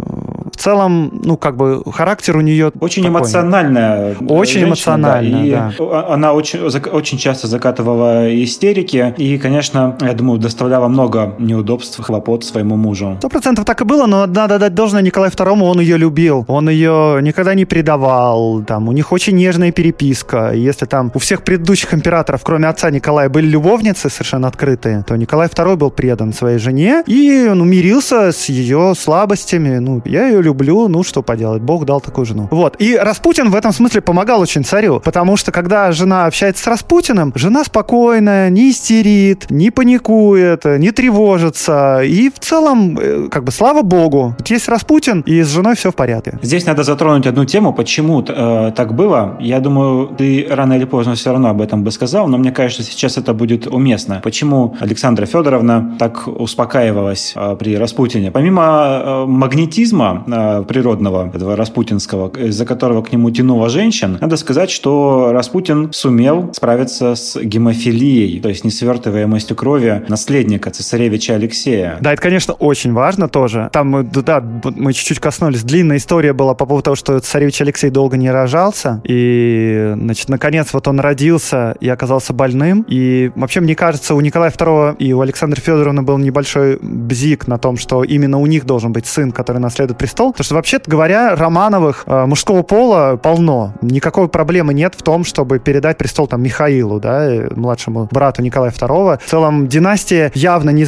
[0.53, 3.19] в целом, ну, как бы характер у нее Очень такой.
[3.19, 5.73] эмоциональная Очень женщина, эмоциональная, да.
[5.75, 6.07] И да.
[6.09, 12.77] она очень, очень часто закатывала истерики и, конечно, я думаю, доставляла много неудобств, хлопот своему
[12.77, 13.17] мужу.
[13.19, 16.45] Сто процентов так и было, но надо дать должное Николаю II, он ее любил.
[16.49, 18.63] Он ее никогда не предавал.
[18.63, 20.53] Там, у них очень нежная переписка.
[20.53, 25.49] Если там у всех предыдущих императоров, кроме отца Николая, были любовницы совершенно открытые, то Николай
[25.49, 29.79] II был предан своей жене и он умирился с ее слабостями.
[29.79, 32.49] Ну, я ее люблю, ну что поделать, Бог дал такую жену.
[32.51, 32.77] Вот.
[32.79, 37.33] И Распутин в этом смысле помогал очень царю, потому что когда жена общается с Распутиным,
[37.35, 41.64] жена спокойная, не истерит, не паникует, не тревожится.
[41.69, 45.95] И в целом, э, как бы, слава Богу, есть Распутин, и с женой все в
[45.95, 46.39] порядке.
[46.43, 49.37] Здесь надо затронуть одну тему, почему э, так было.
[49.41, 52.83] Я думаю, ты рано или поздно все равно об этом бы сказал, но мне кажется,
[52.83, 54.21] сейчас это будет уместно.
[54.23, 58.31] Почему Александра Федоровна так успокаивалась э, при Распутине?
[58.31, 64.71] Помимо э, магнетизма, э, природного, этого распутинского, из-за которого к нему тянуло женщин, надо сказать,
[64.71, 71.54] что Распутин сумел справиться с гемофилией, то есть несвертываемостью крови наследника цесаревича Алексея.
[72.01, 73.71] Да, это, конечно, очень важно тоже.
[73.73, 75.63] Там, да, мы чуть-чуть коснулись.
[75.63, 80.73] Длинная история была по поводу того, что цесаревич Алексей долго не рожался, и, значит, наконец
[80.73, 85.21] вот он родился и оказался больным, и вообще, мне кажется, у Николая II и у
[85.21, 89.59] Александра Федоровны был небольшой бзик на том, что именно у них должен быть сын, который
[89.59, 93.75] наследует престол, потому что, вообще-то говоря, Романовых э, мужского пола полно.
[93.81, 98.71] Никакой проблемы нет в том, чтобы передать престол там Михаилу, да, э, младшему брату Николая
[98.71, 99.21] II.
[99.25, 100.85] В целом династия явно не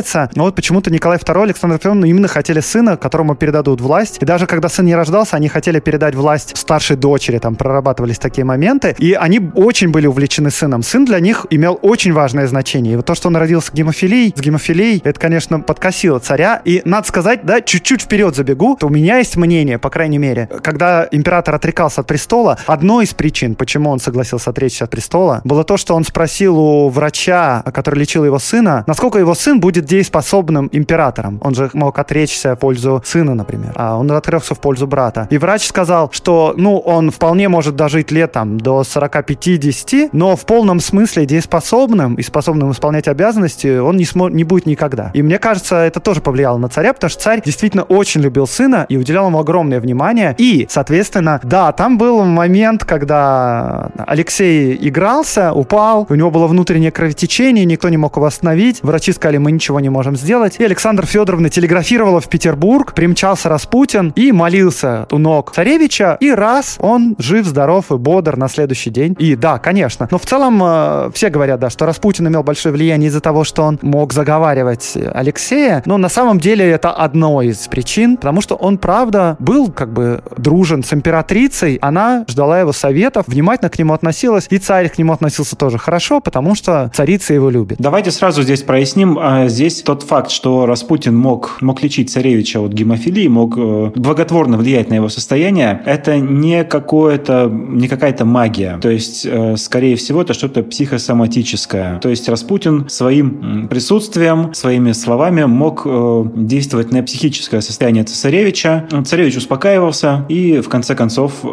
[0.00, 4.18] загибается, но вот почему-то Николай II, Александр Федоровна именно хотели сына, которому передадут власть.
[4.20, 8.44] И даже когда сын не рождался, они хотели передать власть старшей дочери, там прорабатывались такие
[8.44, 8.94] моменты.
[8.98, 10.82] И они очень были увлечены сыном.
[10.82, 12.94] Сын для них имел очень важное значение.
[12.94, 16.62] И вот то, что он родился гемофилией, с гемофилией, это, конечно, подкосило царя.
[16.64, 20.48] И надо сказать, да, чуть-чуть вперед забегу, то у меня есть мнение, по крайней мере,
[20.62, 25.64] когда император отрекался от престола, одной из причин, почему он согласился отречься от престола, было
[25.64, 30.68] то, что он спросил у врача, который лечил его сына, насколько его сын будет дееспособным
[30.72, 31.40] императором.
[31.42, 33.72] Он же мог отречься в пользу сына, например.
[33.74, 35.26] А он отрекся в пользу брата.
[35.30, 40.46] И врач сказал, что, ну, он вполне может дожить лет там до 40-50, но в
[40.46, 45.10] полном смысле дееспособным и способным исполнять обязанности он не, смо- не будет никогда.
[45.12, 48.86] И мне кажется, это тоже повлияло на царя, потому что царь действительно очень любил сына
[48.88, 50.36] и уделял ему огромное внимание.
[50.38, 57.64] И, соответственно, да, там был момент, когда Алексей игрался, упал, у него было внутреннее кровотечение,
[57.64, 58.82] никто не мог его остановить.
[58.82, 60.56] Врачи сказали, мы ничего не можем сделать.
[60.58, 66.76] И Александра Федоровна телеграфировала в Петербург, примчался Распутин и молился у ног царевича, и раз,
[66.78, 69.16] он жив, здоров и бодр на следующий день.
[69.18, 70.08] И да, конечно.
[70.10, 73.62] Но в целом э, все говорят, да, что Распутин имел большое влияние из-за того, что
[73.62, 78.78] он мог заговаривать Алексея, но на самом деле это одно из причин, потому что он,
[78.78, 84.46] правда, был как бы дружен с императрицей, она ждала его советов, внимательно к нему относилась,
[84.50, 87.78] и царь к нему относился тоже хорошо, потому что царица его любит.
[87.78, 89.18] Давайте сразу здесь проясним.
[89.18, 94.56] А, здесь тот факт, что Распутин мог, мог лечить царевича от гемофилии, мог э, благотворно
[94.58, 98.78] влиять на его состояние, это не какое-то, не какая-то магия.
[98.82, 101.98] То есть, э, скорее всего, это что-то психосоматическое.
[102.00, 108.88] То есть Распутин своим присутствием, своими словами мог э, действовать на психическое состояние царевича.
[109.04, 111.44] Царевич успокаивался, и в конце концов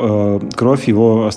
[0.55, 1.29] кровь его,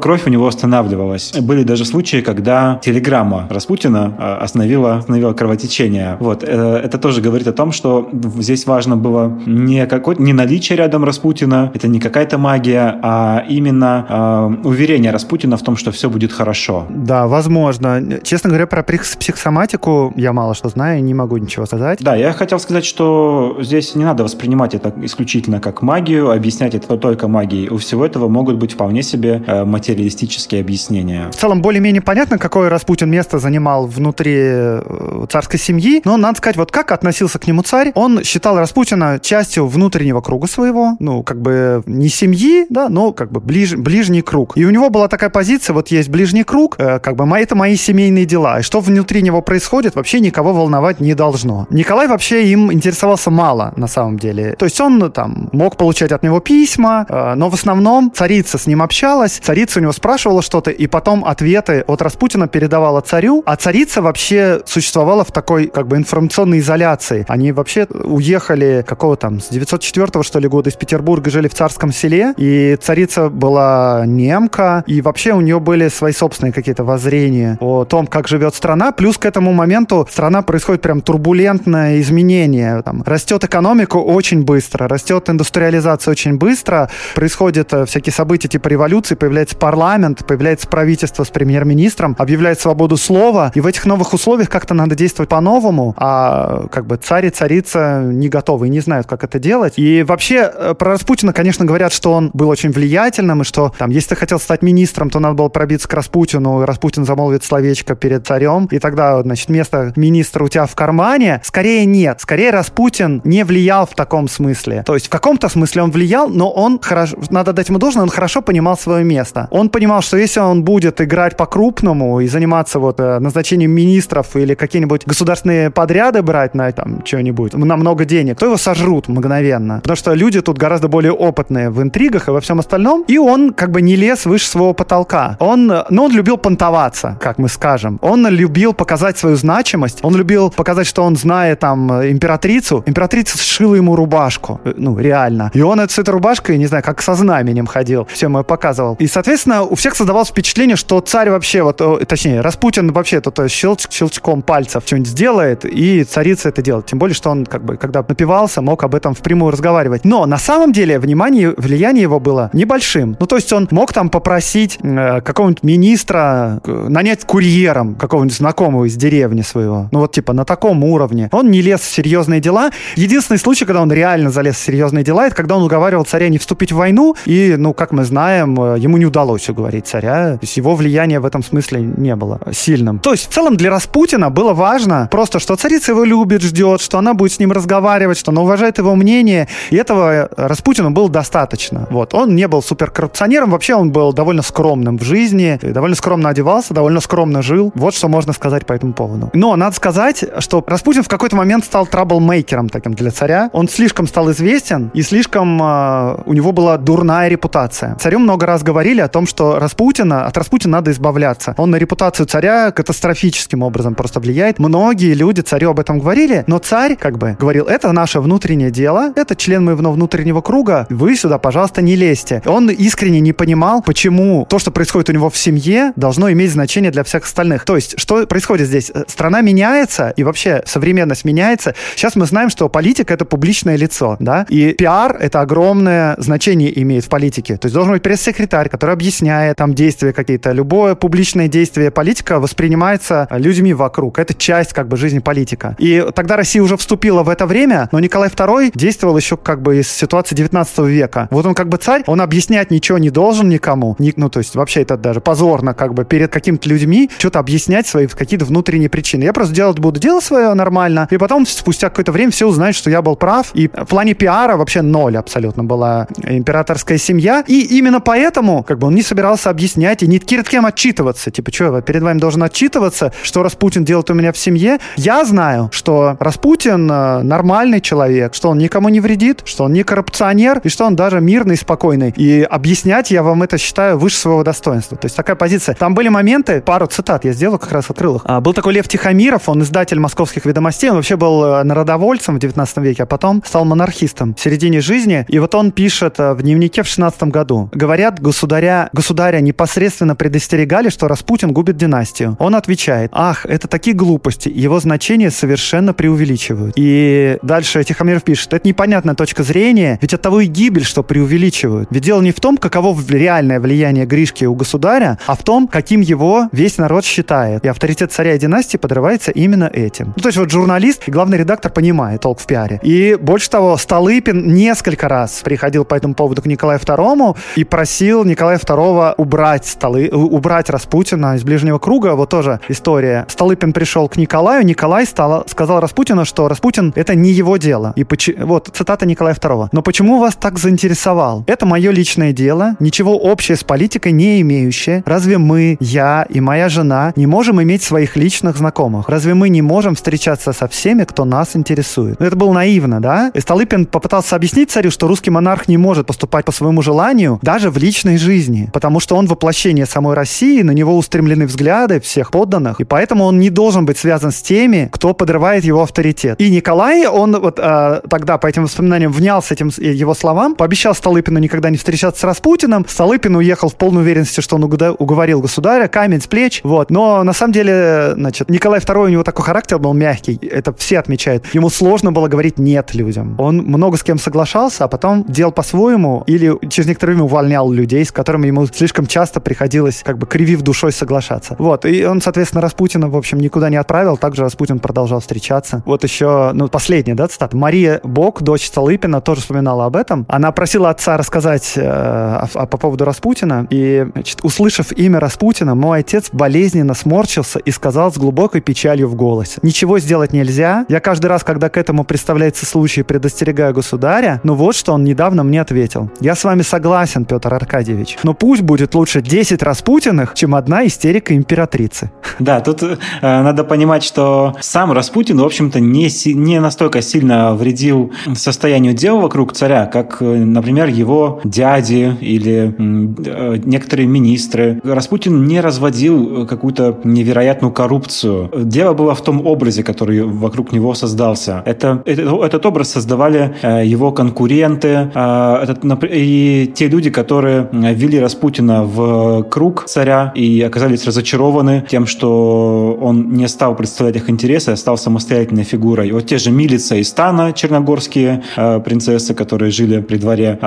[0.00, 1.32] кровь у него останавливалась.
[1.40, 6.16] Были даже случаи, когда телеграмма Распутина остановила, остановила кровотечение.
[6.28, 6.44] Вот.
[6.44, 11.70] Это тоже говорит о том, что здесь важно было не, какой, не наличие рядом Распутина,
[11.74, 16.86] это не какая-то магия, а именно э, уверение Распутина в том, что все будет хорошо.
[16.90, 18.02] Да, возможно.
[18.22, 21.98] Честно говоря, про психосоматику я мало что знаю, не могу ничего сказать.
[22.02, 26.98] Да, я хотел сказать, что здесь не надо воспринимать это исключительно как магию, объяснять это
[26.98, 27.70] только магией.
[27.70, 31.30] У всего этого могут быть вполне себе э, материалистические объяснения.
[31.30, 36.56] В целом, более-менее понятно, какое Распутин место занимал внутри э, царской семьи, но надо сказать,
[36.56, 41.40] вот как относился к нему царь, он считал Распутина частью внутреннего круга своего, ну, как
[41.40, 44.56] бы не семьи, да, но как бы ближ, ближний круг.
[44.56, 47.76] И у него была такая позиция, вот есть ближний круг, э, как бы это мои
[47.76, 51.66] семейные дела, и что внутри него происходит, вообще никого волновать не должно.
[51.70, 54.54] Николай вообще им интересовался мало, на самом деле.
[54.58, 58.66] То есть он там мог получать от него письма, э, но в основном царица с
[58.66, 63.56] ним общалась, царица у него спрашивала что-то, и потом ответы от Распутина передавала царю, а
[63.56, 67.26] царица вообще существовала в такой как бы информационной изоляции.
[67.28, 71.92] Они вообще уехали какого там, с 904 что ли года из Петербурга, жили в царском
[71.92, 77.84] селе, и царица была немка, и вообще у нее были свои собственные какие-то воззрения о
[77.84, 83.44] том, как живет страна, плюс к этому моменту страна происходит прям турбулентное изменение, там, растет
[83.44, 90.26] экономика очень быстро, растет индустриализация очень быстро, происходят э, всякие события типа революции, появляется парламент,
[90.26, 95.28] появляется правительство с премьер-министром, объявляет свободу слова, и в этих новых условиях как-то надо действовать
[95.28, 99.74] по-новому, а как бы царь и царица не готовы и не знают, как это делать.
[99.76, 103.90] И вообще э, про Распутина, конечно, говорят, что он был очень влиятельным, и что там,
[103.90, 107.96] если ты хотел стать министром, то надо было пробиться к Распутину, и Распутин замолвит словечко
[107.96, 111.40] перед царем, и тогда, значит, место министра у тебя в кармане.
[111.44, 112.20] Скорее нет.
[112.20, 114.84] Скорее Распутин не влиял в таком смысле.
[114.86, 118.10] То есть в каком-то смысле он влиял, но он хорошо, надо дать ему должное, он
[118.10, 119.48] хорошо понимал свое место.
[119.50, 124.54] Он понимал, что если он будет играть по-крупному и заниматься вот э, назначением министров или
[124.54, 129.76] какие-нибудь государственные подряды брать на там что-нибудь, на много денег, то его сожрут мгновенно.
[129.76, 133.04] Потому что люди тут гораздо более опытные в интригах и во всем остальном.
[133.06, 135.36] И он как бы не лез выше своего потолка.
[135.38, 138.00] Он, ну, он любил понтоваться, как мы скажем.
[138.02, 140.00] Он любил показать свою значимость.
[140.02, 142.82] Он любил показать, что он знает там императрицу.
[142.86, 144.60] Императрица сшила ему рубашку.
[144.64, 145.52] Э, ну, реально.
[145.54, 148.04] И он с этой рубашкой, не знаю, как со знаменем ходил.
[148.10, 148.96] Все ему показывал.
[148.98, 153.46] И, соответственно, у всех создавалось впечатление, что царь вообще, вот, точнее, Распутин вообще то, то
[153.46, 156.86] щелч, щелчком пальцев что-нибудь сделает, и царица это делает.
[156.86, 160.04] Тем более, что он, как бы, когда напивался, мог об этом впрямую разговаривать.
[160.04, 163.16] Но на самом деле внимание, влияние его было небольшим.
[163.18, 168.84] Ну, то есть он мог там попросить э, какого-нибудь министра э, нанять курьером какого-нибудь знакомого
[168.84, 169.88] из деревни своего.
[169.92, 171.28] Ну, вот типа на таком уровне.
[171.32, 172.70] Он не лез в серьезные дела.
[172.96, 176.38] Единственный случай, когда он реально залез в серьезные дела, это когда он уговаривал царя не
[176.38, 180.32] вступить в войну, и, ну, как мы знаем, э, ему не удалось уговорить царя.
[180.32, 182.98] То есть его влияние в этом смысле не было сильным.
[182.98, 186.98] То есть в целом для Распутина было важно просто, что царица его любит, ждет, что
[186.98, 191.86] она будет с ним разговаривать, что она уважает его мнение, и этого Распутину было достаточно.
[191.90, 192.14] Вот.
[192.14, 197.00] Он не был суперкоррупционером, вообще он был довольно скромным в жизни, довольно скромно одевался, довольно
[197.00, 197.72] скромно жил.
[197.74, 199.30] Вот что можно сказать по этому поводу.
[199.34, 203.50] Но надо сказать, что Распутин в какой-то момент стал траблмейкером таким для царя.
[203.52, 207.96] Он слишком стал известен, и слишком э, у него была дурная репутация.
[207.96, 211.54] Царю много раз говорили о том, что Распутина, от Распутина надо избавляться.
[211.56, 214.58] Он на репутацию царя катастрофическим образом просто влияет.
[214.58, 219.12] Многие люди царю об этом говорили, но царь как бы говорил, это наше внутреннее дело,
[219.16, 222.42] это член моего внутреннего круга, вы сюда, пожалуйста, не лезьте.
[222.44, 226.90] Он искренне не понимал, почему то, что происходит у него в семье, должно иметь значение
[226.90, 227.64] для всех остальных.
[227.64, 228.92] То есть, что происходит здесь?
[229.06, 231.74] Страна меняется, и вообще современность меняется.
[231.96, 237.04] Сейчас мы знаем, что политика— это публичное лицо, да, и пиар— это огромное значение имеет
[237.04, 237.56] в политике.
[237.56, 240.52] То есть должен быть пресс-секретарь, который объясняет там действия какие-то.
[240.52, 244.18] Любое публичное действие политика воспринимается людьми вокруг.
[244.18, 245.76] Это часть как бы жизни политики политика.
[245.78, 249.78] И тогда Россия уже вступила в это время, но Николай II действовал еще как бы
[249.78, 251.28] из ситуации 19 века.
[251.30, 253.94] Вот он как бы царь, он объяснять ничего не должен никому.
[254.00, 257.86] Ни, ну, то есть вообще это даже позорно как бы перед какими-то людьми что-то объяснять
[257.86, 259.22] свои какие-то внутренние причины.
[259.22, 262.90] Я просто делать буду дело свое нормально, и потом спустя какое-то время все узнают, что
[262.90, 263.50] я был прав.
[263.54, 267.44] И в плане пиара вообще ноль абсолютно была императорская семья.
[267.46, 271.30] И именно поэтому как бы он не собирался объяснять и ни перед кем отчитываться.
[271.30, 274.78] Типа, что, я перед вами должен отчитываться, что Распутин делает у меня в семье?
[274.96, 279.84] Я знаю, что Распутин э, нормальный человек, что он никому не вредит, что он не
[279.84, 282.12] коррупционер, и что он даже мирный спокойный.
[282.16, 284.96] И объяснять я вам это считаю выше своего достоинства.
[284.96, 285.74] То есть такая позиция.
[285.74, 288.22] Там были моменты, пару цитат я сделал, как раз открыл их.
[288.24, 292.38] А, был такой Лев Тихомиров, он издатель московских ведомостей, он вообще был э, народовольцем в
[292.38, 295.26] 19 веке, а потом стал монархистом в середине жизни.
[295.28, 297.68] И вот он пишет э, в дневнике в 16 году.
[297.72, 302.36] Говорят, государя, государя непосредственно предостерегали, что Распутин губит династию.
[302.38, 306.74] Он отвечает, ах, это такие глупости, его значение совершенно преувеличивают.
[306.76, 311.88] И дальше Тихомиров пишет, это непонятная точка зрения, ведь от того и гибель, что преувеличивают.
[311.90, 316.00] Ведь дело не в том, каково реальное влияние Гришки у государя, а в том, каким
[316.00, 317.64] его весь народ считает.
[317.64, 320.14] И авторитет царя и династии подрывается именно этим.
[320.16, 322.80] Ну, то есть вот журналист и главный редактор понимает толк в пиаре.
[322.82, 328.24] И больше того, Столыпин несколько раз приходил по этому поводу к Николаю II и просил
[328.24, 332.14] Николая II убрать столы, убрать Распутина из ближнего круга.
[332.14, 333.26] Вот тоже история.
[333.28, 337.92] Столыпин пришел к Николаю, Николай стал, сказал Распутину, что Распутин это не его дело.
[337.96, 338.30] И поч...
[338.38, 339.68] вот цитата Николая II.
[339.72, 341.44] Но почему вас так заинтересовал?
[341.46, 345.02] Это мое личное дело, ничего общего с политикой не имеющее.
[345.06, 349.08] Разве мы, я и моя жена не можем иметь своих личных знакомых?
[349.08, 352.20] Разве мы не можем встречаться со всеми, кто нас интересует?
[352.20, 353.30] Ну, это было наивно, да?
[353.34, 357.70] И Столыпин попытался объяснить царю, что русский монарх не может поступать по своему желанию даже
[357.70, 362.80] в личной жизни, потому что он воплощение самой России, на него устремлены взгляды всех подданных,
[362.80, 366.40] и поэтому он не должен быть связан с теми, кто подрывает его авторитет.
[366.40, 370.94] И Николай, он вот э, тогда по этим воспоминаниям внял с этим его словам, пообещал
[370.94, 372.86] Столыпину никогда не встречаться с Распутиным.
[372.88, 376.90] Столыпин уехал в полной уверенности, что он уговорил государя, камень с плеч, вот.
[376.90, 380.98] Но на самом деле, значит, Николай II у него такой характер был мягкий, это все
[380.98, 381.44] отмечают.
[381.54, 383.34] Ему сложно было говорить нет людям.
[383.38, 388.04] Он много с кем соглашался, а потом делал по-своему или через некоторое время увольнял людей,
[388.04, 391.56] с которыми ему слишком часто приходилось, как бы кривив душой, соглашаться.
[391.58, 391.84] Вот.
[391.84, 394.16] И он, соответственно, Распутина, в общем, никуда не отправил.
[394.16, 395.82] Также Распутин продолжал встречаться.
[395.84, 397.56] Вот еще, ну, последняя, да, цитата.
[397.56, 400.26] Мария Бок, дочь Столыпина, тоже вспоминала об этом.
[400.28, 403.66] Она просила отца рассказать э, а, а, по поводу Распутина.
[403.70, 409.14] И, значит, услышав имя Распутина, мой отец болезненно сморщился и сказал с глубокой печалью в
[409.14, 409.58] голосе.
[409.62, 410.84] Ничего сделать нельзя.
[410.88, 414.40] Я каждый раз, когда к этому представляется случай, предостерегаю государя.
[414.44, 416.10] Но вот что он недавно мне ответил.
[416.20, 418.18] Я с вами согласен, Петр Аркадьевич.
[418.22, 422.10] Но пусть будет лучше 10 Распутиных, чем одна истерика императрицы.
[422.38, 428.12] Да, тут э, надо понимать, что сам Распутин, в общем-то, не, не настолько сильно вредил
[428.34, 434.78] состоянию дел вокруг царя, как, э, например, его дяди или э, некоторые министры.
[434.84, 438.50] Распутин не разводил какую-то невероятную коррупцию.
[438.54, 441.62] Дело было в том образе, который вокруг него создался.
[441.64, 445.78] Это, это, этот образ создавали э, его конкуренты э, этот,
[446.10, 453.32] и те люди, которые ввели Распутина в круг царя и оказались разочарованы тем, что он
[453.32, 456.10] не стал представлять их интересы, а стал самостоятельной фигурой.
[456.10, 460.58] Вот те же Милица и Стана, черногорские э, принцессы, которые жили при дворе,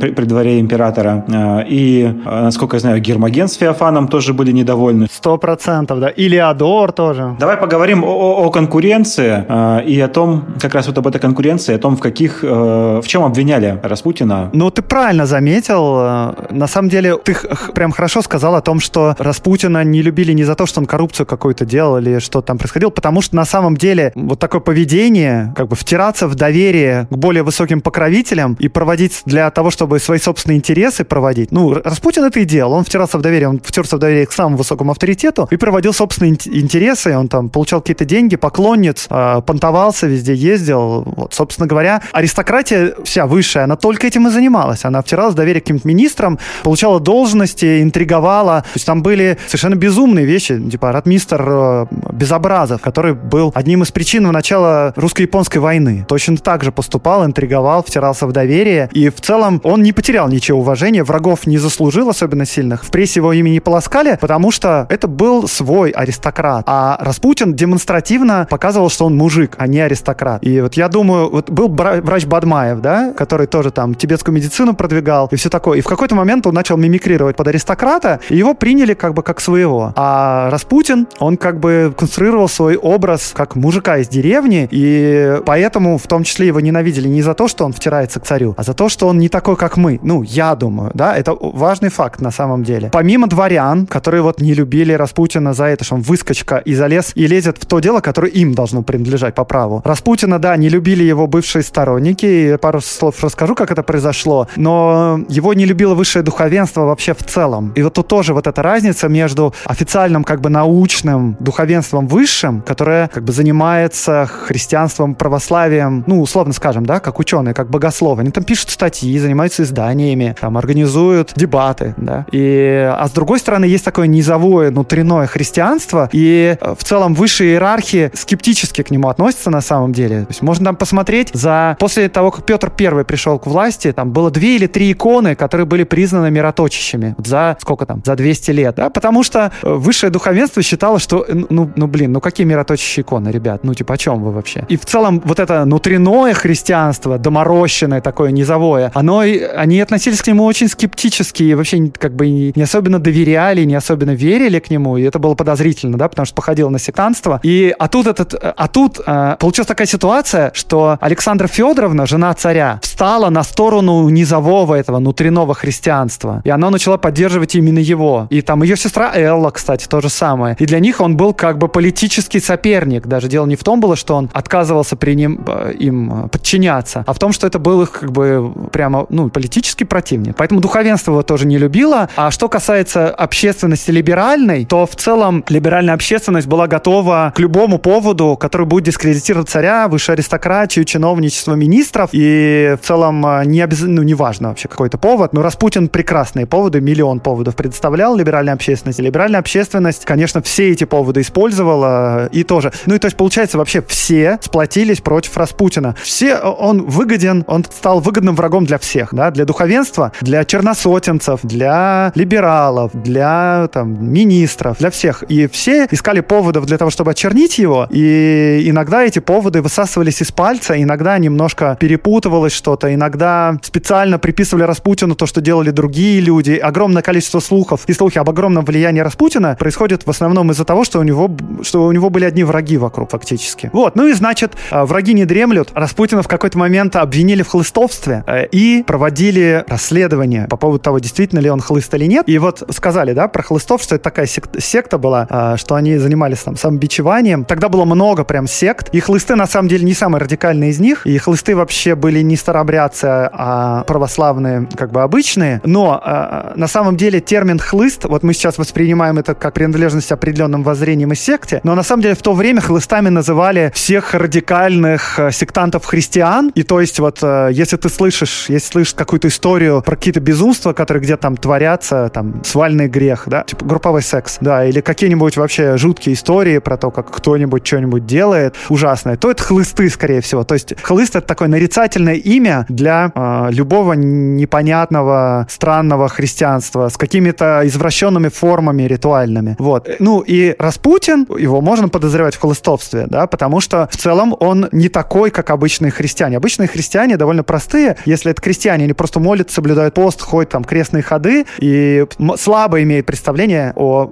[0.00, 1.24] при, при дворе императора.
[1.68, 5.06] И, насколько я знаю, Гермоген с Феофаном тоже были недовольны.
[5.10, 6.08] Сто процентов, да.
[6.08, 7.36] Или Адор тоже.
[7.38, 11.74] Давай поговорим о, о конкуренции э, и о том, как раз вот об этой конкуренции,
[11.74, 14.50] о том, в каких, э, в чем обвиняли Распутина.
[14.52, 15.96] Ну, ты правильно заметил.
[15.98, 17.36] Э, на самом деле, ты
[17.74, 21.26] прям хорошо сказал о том, что Распутина не любили не за то, что он коррупцию
[21.26, 25.68] какую-то делал или что там происходило, потому что на самом деле вот такое поведение, как
[25.68, 30.58] бы втираться в доверие к более высоким покровителям и проводить для того, чтобы свои собственные
[30.58, 31.52] интересы проводить.
[31.52, 32.72] Ну, Распутин это и делал.
[32.72, 36.34] Он втирался в доверие, он втерся в доверие к самому высокому авторитету и проводил собственные
[36.46, 37.16] интересы.
[37.16, 41.02] Он там получал какие-то деньги, поклонниц, э, понтовался везде, ездил.
[41.04, 44.84] Вот, собственно говоря, аристократия вся высшая, она только этим и занималась.
[44.84, 48.62] Она втиралась в доверие к каким-то министрам, получала должности, интриговала.
[48.62, 53.90] То есть там были совершенно безумные вещи, типа ратмистер э, Безобразов, который был одним из
[53.90, 56.04] причин начала русско-японской войны.
[56.08, 58.88] Точно так же поступал, интриговал, втирался в доверие.
[58.92, 62.84] И в целом он не потерял ничего уважения, врагов не заслужил особенно сильных.
[62.84, 66.64] В прессе его имя не полоскали, потому что это был свой аристократ.
[66.66, 70.44] А Распутин демонстративно показывал, что он мужик, а не аристократ.
[70.44, 75.28] И вот я думаю, вот был врач Бадмаев, да, который тоже там тибетскую медицину продвигал
[75.30, 75.78] и все такое.
[75.78, 79.40] И в какой-то момент он начал мимикрировать под аристократа, и его приняли как бы как
[79.40, 79.92] своего.
[79.96, 86.06] А Распутин, он как бы конструировал свой образ как мужика из деревни, и поэтому в
[86.06, 88.88] том числе его ненавидели не за то, что он втирается к царю, а за то,
[88.88, 89.98] что он не такой, как мы.
[90.02, 92.90] Ну, я думаю, да, это важный факт на самом деле.
[92.92, 97.26] Помимо дворян, которые вот не любили Распутина за это, что он выскочка и залез и
[97.26, 99.82] лезет в то дело, которое им должно принадлежать по праву.
[99.84, 105.20] Распутина, да, не любили его бывшие сторонники, и пару слов расскажу, как это произошло, но
[105.28, 107.72] его не любило высшее духовенство вообще в целом.
[107.76, 112.81] И вот тут тоже вот эта разница между официальным как бы научным духовенством высшим, которое
[113.12, 118.22] как бы занимается христианством, православием, ну, условно скажем, да, как ученые, как богословы.
[118.22, 122.26] Они там пишут статьи, занимаются изданиями, там организуют дебаты, да.
[122.32, 127.52] И, а с другой стороны, есть такое низовое, внутреннее христианство, и э, в целом высшие
[127.52, 130.22] иерархии скептически к нему относятся на самом деле.
[130.22, 131.76] То есть можно там посмотреть за...
[131.78, 135.66] После того, как Петр Первый пришел к власти, там было две или три иконы, которые
[135.66, 138.02] были признаны мироточащими за сколько там?
[138.04, 138.90] За 200 лет, да?
[138.90, 143.28] Потому что э, высшее духовенство считало, что, э, ну, ну блин, ну какие мироточащие иконы,
[143.30, 143.64] ребят?
[143.64, 144.64] Ну, типа, о чем вы вообще?
[144.68, 150.44] И в целом вот это внутреннее христианство, доморощенное такое, низовое, оно, они относились к нему
[150.44, 155.02] очень скептически и вообще как бы не особенно доверяли, не особенно верили к нему, и
[155.02, 157.40] это было подозрительно, да, потому что походило на сектантство.
[157.42, 162.78] И, а тут этот, а тут э, получилась такая ситуация, что Александра Федоровна, жена царя,
[162.82, 168.26] встала на сторону низового этого внутреннего христианства, и она начала поддерживать именно его.
[168.30, 170.56] И там ее сестра Элла, кстати, то же самое.
[170.58, 173.06] И для них он был как бы политический соперник.
[173.06, 177.12] Даже дело не в том было, что он отказывался при ним, э, им подчиняться, а
[177.12, 180.36] в том, что это был их как бы прямо, ну, политический противник.
[180.36, 182.08] Поэтому духовенство его тоже не любило.
[182.16, 188.36] А что касается общественности либеральной, то в целом либеральная общественность была готова к любому поводу,
[188.38, 192.10] который будет дискредитировать царя, высшую аристократию, чиновничество министров.
[192.12, 196.80] И в целом э, не обязательно, ну, неважно вообще какой-то повод, но Распутин прекрасные поводы,
[196.80, 199.00] миллион поводов предоставлял либеральной общественности.
[199.00, 202.72] Либеральная общественность, конечно, все эти поводы использовала и тоже.
[202.86, 205.96] Ну и то есть, получается, вообще все сплотились против Распутина.
[206.02, 212.12] Все, он выгоден, он стал выгодным врагом для всех, да, для духовенства, для черносотенцев, для
[212.14, 215.22] либералов, для там министров, для всех.
[215.24, 220.32] И все искали поводов для того, чтобы очернить его, и иногда эти поводы высасывались из
[220.32, 226.52] пальца, иногда немножко перепутывалось что-то, иногда специально приписывали Распутину то, что делали другие люди.
[226.52, 231.00] Огромное количество слухов и слухи об огромном влиянии Распутина происходят в основном из-за того, что
[231.00, 231.30] у него,
[231.62, 233.70] что у него были одни враги вокруг фактически.
[233.72, 235.68] Вот, ну и значит, а, враги не дремлют.
[235.74, 241.40] Распутина в какой-то момент обвинили в хлыстовстве э, и проводили расследование по поводу того, действительно
[241.40, 242.24] ли он хлыст или нет.
[242.28, 245.98] И вот сказали, да, про хлыстов, что это такая секта, секта была, а, что они
[245.98, 247.44] занимались там самобичеванием.
[247.44, 248.88] Тогда было много прям сект.
[248.92, 251.06] И хлысты, на самом деле, не самые радикальные из них.
[251.06, 255.60] И хлысты вообще были не старобрядцы, а православные, как бы обычные.
[255.64, 260.62] Но э, на самом деле термин хлыст, вот мы сейчас воспринимаем это как принадлежность определенным
[260.62, 265.32] воззрениям и секте, но на самом деле в то время хлыстами называли всех радикальных э,
[265.32, 266.52] сектантов-христиан.
[266.54, 270.72] И то есть вот э, если ты слышишь, если слышишь какую-то историю про какие-то безумства,
[270.72, 275.76] которые где-то там творятся, там свальный грех, да, типа групповой секс, да, или какие-нибудь вообще
[275.76, 280.44] жуткие истории про то, как кто-нибудь что-нибудь делает ужасное, то это хлысты, скорее всего.
[280.44, 287.62] То есть хлыст— это такое нарицательное имя для э, любого непонятного, странного христианства с какими-то
[287.64, 289.56] извращенными формами ритуальными.
[289.58, 289.90] Вот.
[289.98, 294.88] Ну и Распутин, его можно подозревать в хлыстовстве, да, потому что в целом он не
[294.88, 296.36] такой, как обычные христиане.
[296.36, 297.96] Обычные христиане довольно простые.
[298.04, 302.06] Если это крестьяне, они просто молятся, соблюдают пост, ходят там крестные ходы и
[302.36, 304.10] слабо имеют представление о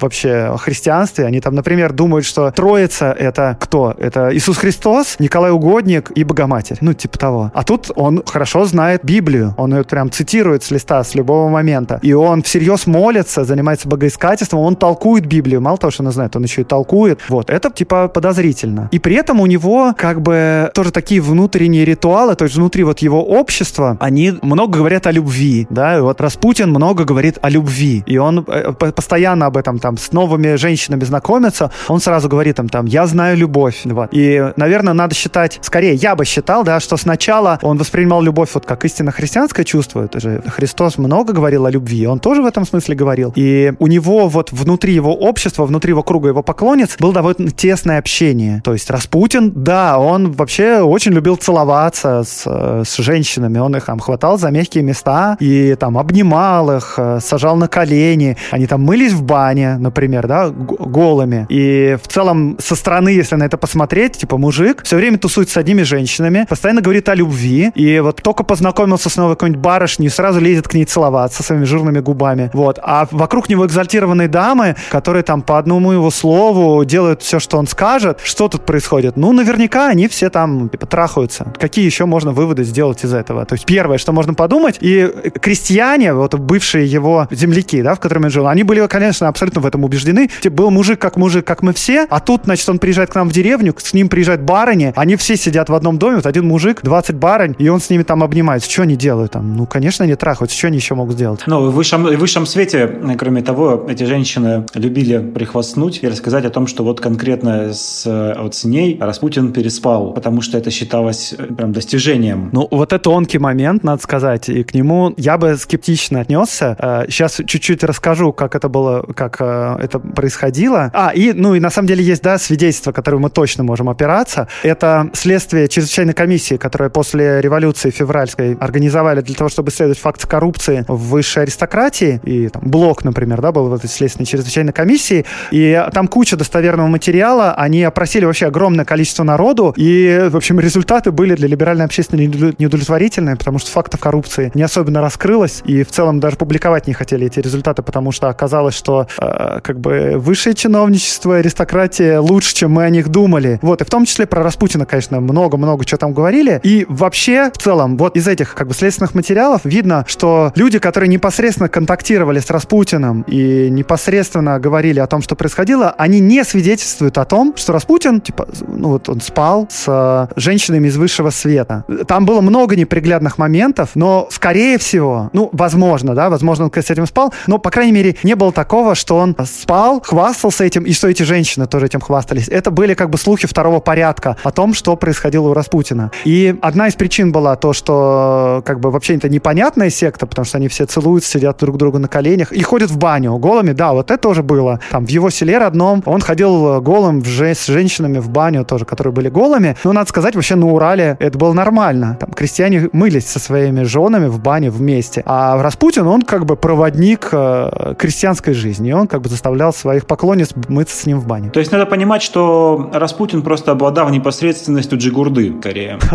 [0.00, 1.26] вообще о христианстве.
[1.26, 3.94] Они там, например, думают, что Троица— это кто?
[3.98, 6.78] Это Иисус Христос, Николай Угодник и Богоматерь.
[6.80, 7.52] Ну, типа того.
[7.54, 9.54] А тут он хорошо знает Библию.
[9.56, 11.98] Он ее прям цитирует с листа с любого момента.
[12.02, 15.60] И он всерьез молится, занимается богоискательством, он толкует Библию.
[15.60, 17.20] Мало того, что он знает, он еще и толкует.
[17.32, 17.48] Вот.
[17.48, 18.90] Это типа подозрительно.
[18.92, 22.98] И при этом у него как бы тоже такие внутренние ритуалы, то есть внутри вот
[22.98, 28.04] его общества, они много говорят о любви, да, и вот Распутин много говорит о любви,
[28.06, 32.68] и он э, постоянно об этом там с новыми женщинами знакомится, он сразу говорит там,
[32.68, 34.10] там, я знаю любовь, вот.
[34.12, 38.66] И, наверное, надо считать, скорее, я бы считал, да, что сначала он воспринимал любовь вот
[38.66, 42.66] как истинно христианское чувство, это же Христос много говорил о любви, он тоже в этом
[42.66, 47.14] смысле говорил, и у него вот внутри его общества, внутри его круга его поклонниц было
[47.14, 47.21] довольно
[47.56, 52.46] тесное общение, то есть Распутин, да, он вообще очень любил целоваться с,
[52.84, 57.68] с женщинами, он их там хватал за мягкие места и там обнимал их, сажал на
[57.68, 61.46] колени, они там мылись в бане, например, да, голыми.
[61.48, 65.56] И в целом со стороны, если на это посмотреть, типа мужик все время тусует с
[65.56, 70.40] одними женщинами, постоянно говорит о любви, и вот только познакомился с новой какой-нибудь барышней, сразу
[70.40, 72.50] лезет к ней целоваться своими жирными губами.
[72.52, 72.78] Вот.
[72.82, 77.66] А вокруг него экзальтированные дамы, которые там по одному его слову делают все, что он
[77.66, 78.20] скажет.
[78.22, 79.16] Что тут происходит?
[79.16, 81.52] Ну, наверняка они все там типа трахаются.
[81.58, 83.44] Какие еще можно выводы сделать из этого?
[83.44, 88.24] То есть первое, что можно подумать, и крестьяне, вот бывшие его земляки, да, в котором
[88.24, 90.30] он жил, они были, конечно, абсолютно в этом убеждены.
[90.40, 93.28] Типа, был мужик как мужик, как мы все, а тут, значит, он приезжает к нам
[93.28, 96.80] в деревню, с ним приезжают барыни, они все сидят в одном доме, вот один мужик,
[96.82, 98.70] 20 барынь, и он с ними там обнимается.
[98.70, 99.56] Что они делают там?
[99.56, 101.40] Ну, конечно, они трахаются, что они еще могут сделать?
[101.46, 106.50] Ну, в высшем, в высшем свете, кроме того, эти женщины любили прихвастнуть и рассказать о
[106.50, 111.44] том, что вот конкретно с, вот с ней Распутин переспал, потому что это считалось э,
[111.54, 112.50] прям достижением.
[112.52, 116.76] Ну, вот это тонкий момент, надо сказать, и к нему я бы скептично отнесся.
[117.08, 120.90] Сейчас э, чуть-чуть расскажу, как это было, как э, это происходило.
[120.94, 124.48] А, и, ну, и на самом деле есть, да, свидетельства, которые мы точно можем опираться.
[124.62, 130.84] Это следствие чрезвычайной комиссии, которая после революции февральской организовали для того, чтобы исследовать факты коррупции
[130.88, 132.20] в высшей аристократии.
[132.24, 135.24] И там, Блок, например, да, был в этой следственной чрезвычайной комиссии.
[135.50, 136.36] И там куча
[136.82, 137.54] достоверного материала.
[137.54, 139.74] Они опросили вообще огромное количество народу.
[139.76, 145.00] И, в общем, результаты были для либеральной общественности неудовлетворительные, потому что фактов коррупции не особенно
[145.00, 145.62] раскрылось.
[145.64, 149.78] И в целом даже публиковать не хотели эти результаты, потому что оказалось, что э, как
[149.78, 153.58] бы высшее чиновничество, аристократия лучше, чем мы о них думали.
[153.62, 156.60] Вот, и в том числе про Распутина, конечно, много-много чего там говорили.
[156.62, 161.08] И вообще, в целом, вот из этих как бы следственных материалов видно, что люди, которые
[161.08, 167.24] непосредственно контактировали с Распутиным и непосредственно говорили о том, что происходило, они не свидетельствуют о
[167.24, 171.84] том, что Распутин, типа, ну вот он спал с э, женщинами из высшего света.
[172.06, 177.06] Там было много неприглядных моментов, но, скорее всего, ну, возможно, да, возможно, он с этим
[177.06, 181.08] спал, но, по крайней мере, не было такого, что он спал, хвастался этим, и что
[181.08, 182.48] эти женщины тоже этим хвастались.
[182.48, 186.10] Это были как бы слухи второго порядка о том, что происходило у Распутина.
[186.24, 190.58] И одна из причин была то, что как бы вообще это непонятная секта, потому что
[190.58, 193.72] они все целуются, сидят друг другу на коленях и ходят в баню голыми.
[193.72, 194.80] Да, вот это тоже было.
[194.90, 198.84] Там в его селе родном он ходил голым в же- с женщинами в баню тоже,
[198.84, 199.76] которые были голыми.
[199.84, 202.16] Но надо сказать, вообще на Урале это было нормально.
[202.20, 205.22] Там крестьяне мылись со своими женами в бане вместе.
[205.26, 208.90] А Распутин, он как бы проводник э, крестьянской жизни.
[208.90, 211.50] И он как бы заставлял своих поклонниц мыться с ним в бане.
[211.50, 215.98] То есть надо понимать, что Распутин просто обладал непосредственностью Джигурды, скорее.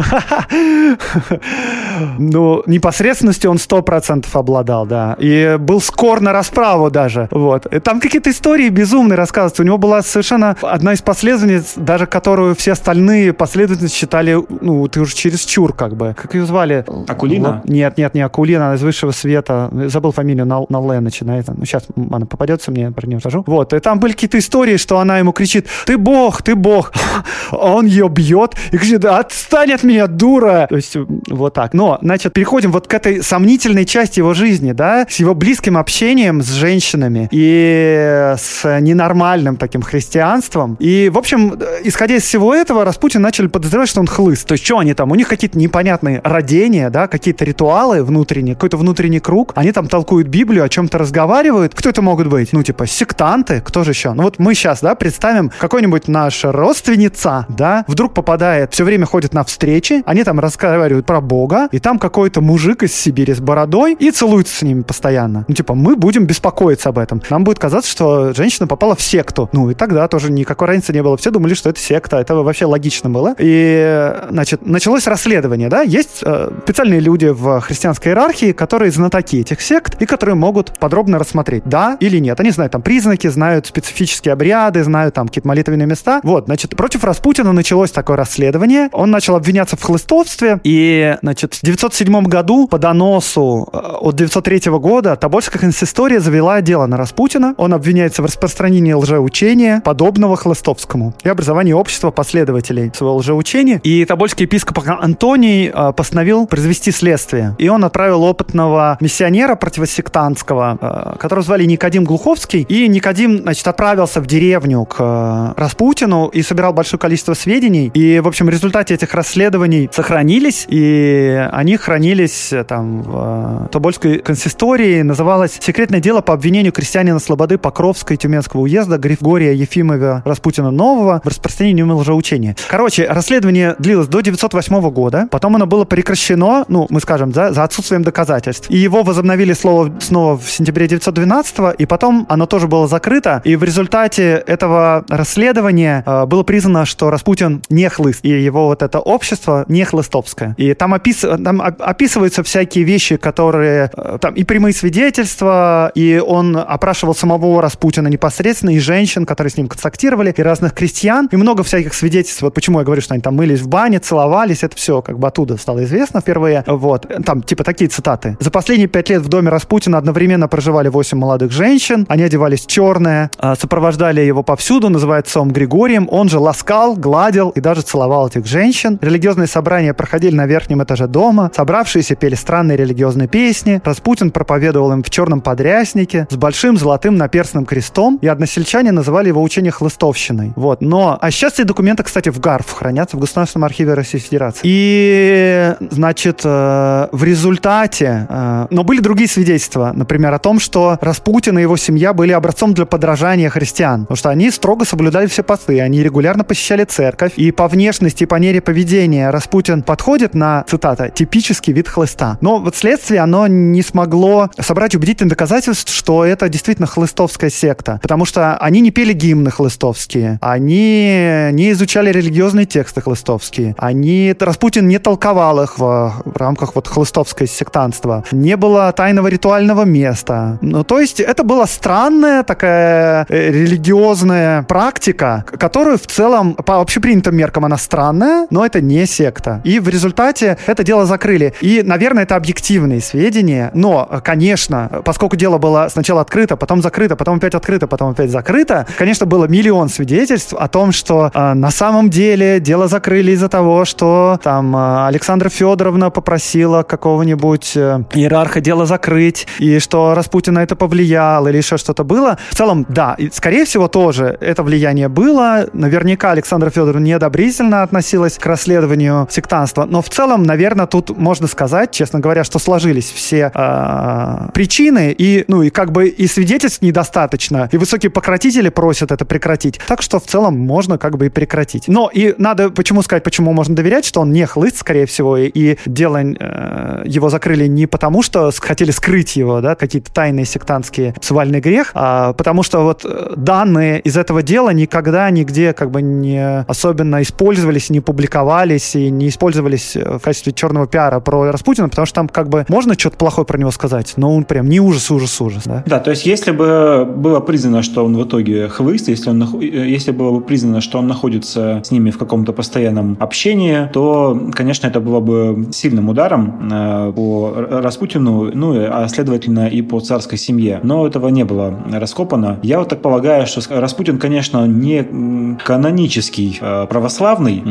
[2.20, 5.16] Ну, непосредственностью он сто процентов обладал, да.
[5.20, 7.28] И был скор на расправу даже.
[7.32, 7.66] Вот.
[7.84, 9.64] Там какие-то истории безумные рассказываются.
[9.64, 15.02] У него была совершенно одна из последовательниц, даже которую все остальные последовательницы считали, ну, ты
[15.02, 16.16] уже через чур как бы.
[16.18, 16.86] Как ее звали?
[17.08, 17.62] Акулина?
[17.66, 19.70] Нет, нет, не Акулина, она из высшего света.
[19.88, 21.54] Забыл фамилию, на, на Л начинается.
[21.56, 23.44] Ну, сейчас она попадется мне, про нее скажу.
[23.46, 23.74] Вот.
[23.74, 26.92] И там были какие-то истории, что она ему кричит, ты бог, ты бог.
[27.52, 30.68] Он ее бьет и кричит, отстань от меня, дура.
[30.70, 30.96] То есть
[31.30, 31.74] вот так.
[31.74, 36.42] Но, значит, переходим вот к этой сомнительной части его жизни, да, с его близким общением
[36.42, 39.82] с женщинами и с ненормальным таким
[40.28, 40.78] христианством.
[40.80, 44.48] И, в общем, исходя из всего этого, Распутин начали подозревать, что он хлыст.
[44.48, 45.12] То есть, что они там?
[45.12, 49.54] У них какие-то непонятные родения, да, какие-то ритуалы внутренние, какой-то внутренний круг.
[49.56, 51.74] Они там толкуют Библию, о чем-то разговаривают.
[51.74, 52.54] Кто это могут быть?
[52.54, 54.14] Ну, типа, сектанты, кто же еще?
[54.14, 59.34] Ну, вот мы сейчас, да, представим, какой-нибудь наш родственница, да, вдруг попадает, все время ходит
[59.34, 63.94] на встречи, они там разговаривают про Бога, и там какой-то мужик из Сибири с бородой
[63.94, 65.46] и целуется с ними постоянно.
[65.48, 67.22] Ну, типа, мы будем беспокоиться об этом.
[67.30, 69.50] Нам будет казаться, что женщина попала в секту.
[69.54, 71.16] Ну, и тогда тоже никакой разницы не было.
[71.16, 72.18] Все думали, что это секта.
[72.18, 73.36] Это вообще логично было.
[73.38, 75.84] И, значит, началось расследование, да?
[75.84, 81.20] Есть э, специальные люди в христианской иерархии, которые знатоки этих сект и которые могут подробно
[81.20, 82.40] рассмотреть, да или нет.
[82.40, 86.20] Они знают там признаки, знают специфические обряды, знают там какие-то молитвенные места.
[86.24, 88.90] Вот, значит, против Распутина началось такое расследование.
[88.94, 90.60] Он начал обвиняться в хлыстовстве.
[90.64, 96.88] И, значит, в 907 году по доносу э, от 903 года Тобольская консистория завела дело
[96.88, 97.54] на Распутина.
[97.58, 103.80] Он обвиняется в распространении лжеучения, подобного хлыстовскому, и образовании общества последователей своего лжеучения.
[103.84, 107.56] И Тобольский епископ Антоний э, постановил произвести следствие.
[107.58, 112.62] И он отправил опытного миссионера противосектантского, э, которого звали Никодим Глуховский.
[112.62, 117.92] И Никодим, значит, отправился в деревню к Распутину и собирал большое количество сведений.
[117.94, 124.20] И, в общем, в результате этих расследований сохранились, и они хранились э, там в Тобольской
[124.20, 125.02] консистории.
[125.02, 129.56] Называлось «Секретное дело по обвинению крестьянина Слободы Покровской Тюменского уезда Григория
[129.94, 132.56] Ефимова Распутина Нового в распространении лжеучения».
[132.70, 137.64] Короче, расследование длилось до 908 года, потом оно было прекращено, ну, мы скажем, за, за
[137.64, 138.70] отсутствием доказательств.
[138.70, 143.42] И его возобновили слово снова в сентябре 912 и потом оно тоже было закрыто.
[143.44, 148.82] И в результате этого расследования э, было признано, что Распутин не хлыст, и его вот
[148.82, 150.56] это общество не хлыстовское.
[150.58, 151.20] И там, опис...
[151.20, 153.92] там описываются всякие вещи, которые...
[153.96, 159.58] Э, там и прямые свидетельства, и он опрашивал самого Распутина непосредственно, и женщин, которые с
[159.58, 162.42] ним контактировали, и разных крестьян, и много всяких свидетельств.
[162.42, 165.28] Вот почему я говорю, что они там мылись в бане, целовались, это все как бы
[165.28, 166.64] оттуда стало известно впервые.
[166.68, 167.08] Вот.
[167.26, 168.38] Там типа такие цитаты.
[168.40, 173.32] За последние пять лет в доме Распутина одновременно проживали восемь молодых женщин, они одевались черное,
[173.38, 178.46] а, сопровождали его повсюду, называют отцом Григорием, он же ласкал, гладил и даже целовал этих
[178.46, 178.98] женщин.
[179.02, 185.04] Религиозные собрания проходили на верхнем этаже дома, собравшиеся пели странные религиозные песни, Распутин проповедовал им
[185.04, 190.54] в черном подряснике с большим золотым наперстным крестом, и односельчане называли его учение хлыстовщиной.
[190.56, 190.82] Вот.
[190.82, 194.62] Но, а сейчас эти документы, кстати, в ГАРФ хранятся в Государственном архиве Российской Федерации.
[194.64, 201.58] И, значит, э, в результате, э, но были другие свидетельства, например, о том, что Распутин
[201.60, 205.82] и его семья были образцом для подражания христиан, потому что они строго соблюдали все посты,
[205.82, 211.10] они регулярно посещали церковь, и по внешности, и по мере поведения Распутин подходит на, цитата,
[211.10, 212.38] типический вид хлыста.
[212.42, 218.26] Но вот следствие, оно не смогло собрать убедительных доказательств, что это действительно хлыстовская секта, потому
[218.26, 225.00] что они не пели гимны хлыстовские, они не изучали религиозные тексты хлыстовские, они, Распутин не
[225.00, 230.60] толковал их в, рамках вот хлыстовского сектанства, не было тайного ритуального места.
[230.62, 237.36] Ну, то есть это была странная такая э, религиозная практика, которую в целом по общепринятым
[237.36, 239.62] меркам она странная, но это не секта.
[239.64, 241.54] И в результате это дело закрыли.
[241.62, 247.38] И, наверное, это объективные сведения, но, конечно, поскольку дело было сначала открыто, потом закрыто, потом
[247.38, 252.10] опять открыто, потом опять закрыто, конечно, было миллион свидетельств о том, что э, на самом
[252.10, 258.86] деле дело закрыли из-за того, что там э, Александра Федоровна попросила какого-нибудь э, иерарха дело
[258.86, 262.38] закрыть, и что Распутин на это повлиял, или еще что-то было.
[262.50, 265.68] В целом, да, и, скорее всего, тоже это влияние было.
[265.74, 271.92] Наверняка Александра Федоровна неодобрительно относилась к расследованию сектанства, но в целом, наверное, тут можно сказать,
[271.92, 277.70] честно говоря, что сложились все э, причины, и, ну, и как бы и свидетельств недостаточно,
[277.72, 279.80] и высокие покровители просят это прекратить.
[279.88, 281.88] Так что в целом можно как бы и прекратить.
[281.88, 285.48] Но и надо почему сказать, почему можно доверять, что он не хлыст, скорее всего, и,
[285.54, 291.14] и дело э, его закрыли не потому, что хотели скрыть его, да, какие-то тайные сектантские
[291.14, 296.02] сексуальный грех, а, потому что вот э, данные из этого дела никогда нигде как бы
[296.02, 301.90] не особенно использовались, не публиковались и не использовались э, в качестве черного пиара про Распутина,
[301.90, 304.80] потому что там как бы можно что-то плохое про него сказать, но он прям не
[304.80, 305.84] ужас, ужас, ужас, да?
[305.86, 309.66] Да, то есть если бы было признано, что он в итоге хлыст, если, он, э,
[309.66, 314.88] если было бы признано, что он находится с ними в каком-то постоянном общении, то, конечно,
[314.88, 320.80] это было бы сильным ударом э, по Распутину, ну, а следовательно и по царской семье.
[320.84, 322.60] Но этого не было раскопано.
[322.64, 327.64] Я вот так полагаю, что Распутин, конечно, не канонический э, православный.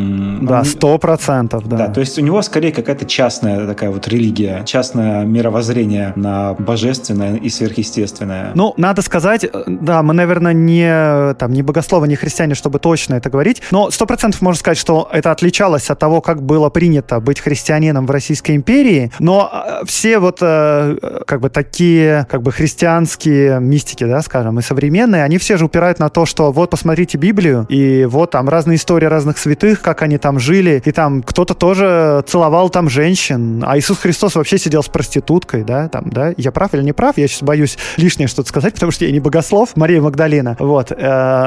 [0.43, 1.77] Да, сто процентов, да.
[1.77, 7.37] Да, то есть у него скорее какая-то частная такая вот религия, частное мировоззрение на божественное
[7.37, 8.53] и сверхъестественное.
[8.55, 13.31] Ну, надо сказать, да, мы, наверное, не, там, не богословы, не христиане, чтобы точно это
[13.31, 17.41] говорить, но сто процентов можно сказать, что это отличалось от того, как было принято быть
[17.41, 24.05] христианином в Российской империи, но э, все вот как бы такие как бы христианские мистики,
[24.05, 28.05] да, скажем, и современные, они все же упирают на то, что вот посмотрите Библию, и
[28.05, 32.71] вот там разные истории разных святых, как они там жили, и там кто-то тоже целовал
[32.71, 36.83] там женщин, а Иисус Христос вообще сидел с проституткой, да, там, да, я прав или
[36.83, 40.57] не прав, я сейчас боюсь лишнее что-то сказать, потому что я не богослов, Мария Магдалина,
[40.59, 40.97] вот, э,